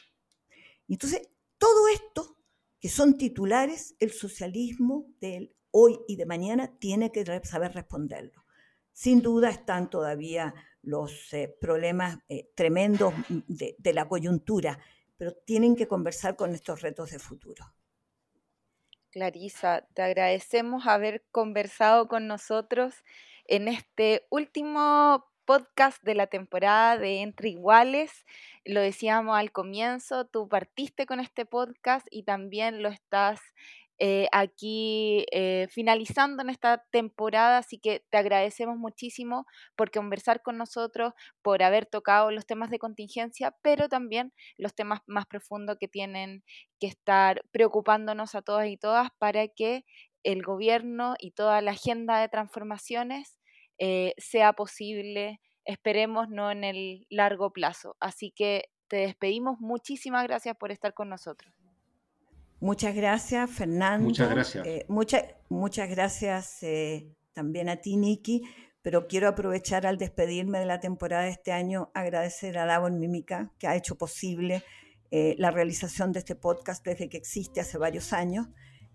Entonces, 0.88 1.30
todo 1.58 1.88
esto, 1.90 2.38
que 2.80 2.90
son 2.90 3.18
titulares, 3.18 3.96
el 4.00 4.12
socialismo 4.12 5.06
del 5.20 5.56
hoy 5.72 6.00
y 6.08 6.16
de 6.16 6.26
mañana 6.26 6.78
tiene 6.80 7.12
que 7.12 7.24
saber 7.44 7.74
responderlo. 7.74 8.46
Sin 8.92 9.22
duda 9.22 9.50
están 9.50 9.90
todavía 9.90 10.54
los 10.82 11.34
eh, 11.34 11.56
problemas 11.62 12.18
eh, 12.28 12.52
tremendos 12.56 13.14
de, 13.48 13.76
de 13.78 13.94
la 13.94 14.08
coyuntura, 14.08 14.80
pero 15.18 15.34
tienen 15.34 15.76
que 15.76 15.88
conversar 15.88 16.36
con 16.36 16.54
estos 16.54 16.82
retos 16.82 17.12
de 17.12 17.20
futuro. 17.20 17.74
Clarisa, 19.12 19.88
te 19.94 20.02
agradecemos 20.02 20.88
haber 20.88 21.24
conversado 21.32 22.08
con 22.08 22.28
nosotros 22.28 22.96
en 23.46 23.68
este 23.68 24.26
último 24.30 25.31
podcast 25.52 26.02
de 26.04 26.16
la 26.16 26.28
temporada 26.28 26.98
de 26.98 27.20
Entre 27.20 27.50
Iguales. 27.50 28.26
Lo 28.64 28.80
decíamos 28.80 29.38
al 29.38 29.52
comienzo, 29.52 30.24
tú 30.24 30.48
partiste 30.48 31.06
con 31.06 31.20
este 31.20 31.46
podcast 31.46 32.08
y 32.10 32.24
también 32.24 32.82
lo 32.82 32.88
estás 32.88 33.42
eh, 34.00 34.28
aquí 34.32 35.26
eh, 35.34 35.68
finalizando 35.70 36.42
en 36.42 36.52
esta 36.52 36.86
temporada, 36.90 37.58
así 37.58 37.80
que 37.80 38.02
te 38.10 38.18
agradecemos 38.18 38.78
muchísimo 38.78 39.46
por 39.76 39.92
conversar 39.92 40.42
con 40.42 40.58
nosotros, 40.58 41.12
por 41.42 41.64
haber 41.64 41.86
tocado 41.86 42.32
los 42.32 42.46
temas 42.46 42.70
de 42.70 42.80
contingencia, 42.80 43.54
pero 43.62 43.90
también 43.90 44.32
los 44.58 44.74
temas 44.74 45.02
más 45.06 45.26
profundos 45.26 45.76
que 45.82 45.90
tienen 45.90 46.46
que 46.80 46.88
estar 46.88 47.44
preocupándonos 47.52 48.36
a 48.36 48.42
todas 48.42 48.70
y 48.70 48.78
todas 48.78 49.10
para 49.20 49.50
que 49.50 49.84
el 50.24 50.44
gobierno 50.44 51.16
y 51.20 51.32
toda 51.32 51.62
la 51.62 51.72
agenda 51.72 52.22
de 52.22 52.30
transformaciones 52.30 53.41
eh, 53.78 54.14
sea 54.18 54.54
posible 54.54 55.40
esperemos 55.66 56.30
no 56.30 56.52
en 56.52 56.64
el 56.64 57.06
largo 57.10 57.52
plazo. 57.52 57.96
Así 58.00 58.32
que 58.32 58.66
te 58.88 58.98
despedimos. 58.98 59.60
Muchísimas 59.60 60.24
gracias 60.24 60.56
por 60.58 60.72
estar 60.72 60.94
con 60.94 61.10
nosotros. 61.10 61.54
Muchas 62.60 62.96
gracias, 62.96 63.50
Fernando. 63.50 64.08
Muchas 64.08 64.30
gracias. 64.30 64.68
Eh, 64.68 64.86
muchas 64.88 65.90
gracias 65.90 66.62
eh, 66.64 67.12
también 67.34 67.70
a 67.70 67.78
ti, 67.78 67.98
Niki. 67.98 68.44
Pero 68.84 69.08
quiero 69.08 69.28
aprovechar 69.28 69.86
al 69.86 69.98
despedirme 69.98 70.60
de 70.60 70.66
la 70.66 70.80
temporada 70.80 71.24
de 71.24 71.30
este 71.30 71.52
año, 71.52 71.92
agradecer 71.94 72.58
a 72.58 72.66
Davon 72.66 73.00
Mímica, 73.00 73.52
que 73.60 73.68
ha 73.68 73.76
hecho 73.76 73.96
posible 73.96 74.64
eh, 75.12 75.36
la 75.38 75.52
realización 75.52 76.12
de 76.12 76.20
este 76.20 76.36
podcast 76.36 76.84
desde 76.84 77.08
que 77.08 77.18
existe 77.18 77.62
hace 77.62 77.78
varios 77.78 78.12
años 78.12 78.48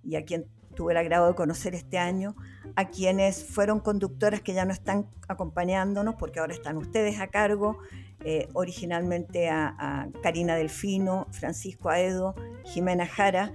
y 0.02 0.16
a 0.16 0.24
quien 0.24 0.46
tuve 0.76 0.92
el 0.92 0.98
agrado 0.98 1.26
de 1.26 1.34
conocer 1.34 1.74
este 1.74 1.98
año, 1.98 2.36
a 2.76 2.88
quienes 2.88 3.44
fueron 3.44 3.80
conductoras 3.80 4.40
que 4.42 4.54
ya 4.54 4.64
no 4.64 4.72
están 4.72 5.08
acompañándonos 5.26 6.14
porque 6.14 6.38
ahora 6.38 6.54
están 6.54 6.76
ustedes 6.76 7.18
a 7.18 7.26
cargo, 7.26 7.78
eh, 8.24 8.48
originalmente 8.52 9.48
a, 9.48 10.08
Karina 10.22 10.54
Delfino, 10.54 11.26
Francisco 11.32 11.88
Aedo, 11.88 12.34
Jimena 12.64 13.06
Jara, 13.06 13.52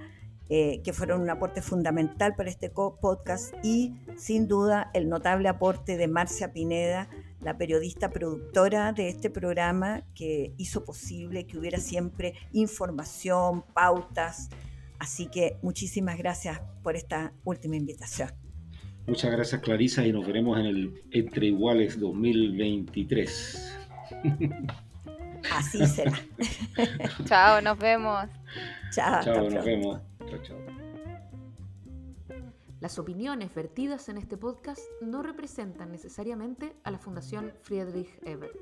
eh, 0.50 0.82
que 0.84 0.92
fueron 0.92 1.22
un 1.22 1.30
aporte 1.30 1.62
fundamental 1.62 2.36
para 2.36 2.50
este 2.50 2.70
podcast 2.70 3.54
y 3.64 3.96
sin 4.18 4.50
duda 4.50 4.92
el 4.94 5.08
notable 5.08 5.48
aporte 5.48 5.96
de 5.96 6.10
Marcia 6.10 6.52
Pineda, 6.52 7.08
la 7.40 7.58
periodista 7.58 8.10
productora 8.10 8.92
de 8.92 9.08
este 9.08 9.30
programa 9.30 10.04
que 10.14 10.54
hizo 10.58 10.84
posible 10.84 11.48
que 11.48 11.58
hubiera 11.58 11.80
siempre 11.80 12.34
información, 12.52 13.64
pautas, 13.74 14.50
Así 15.02 15.26
que 15.26 15.58
muchísimas 15.64 16.16
gracias 16.16 16.62
por 16.84 16.96
esta 16.96 17.34
última 17.44 17.76
invitación. 17.76 18.30
Muchas 19.08 19.32
gracias 19.32 19.60
Clarisa 19.60 20.06
y 20.06 20.14
nos 20.14 20.28
veremos 20.28 20.60
en 20.60 20.68
el 20.68 21.04
Entre 21.10 21.48
Iguales 21.48 22.00
2023. 22.00 23.78
Así 25.56 25.88
será. 25.88 26.14
chao, 27.26 27.60
nos 27.64 27.80
vemos. 27.80 28.30
Chao, 28.92 29.24
chao 29.24 29.50
nos 29.50 29.66
vemos. 29.66 30.00
Chao, 30.30 30.40
chao. 30.44 30.58
Las 32.80 33.00
opiniones 33.00 33.56
vertidas 33.56 34.08
en 34.08 34.20
este 34.20 34.38
podcast 34.38 34.82
no 35.02 35.24
representan 35.24 35.92
necesariamente 35.92 36.76
a 36.84 36.92
la 36.92 37.00
Fundación 37.00 37.54
Friedrich 37.64 38.20
Ebert. 38.24 38.56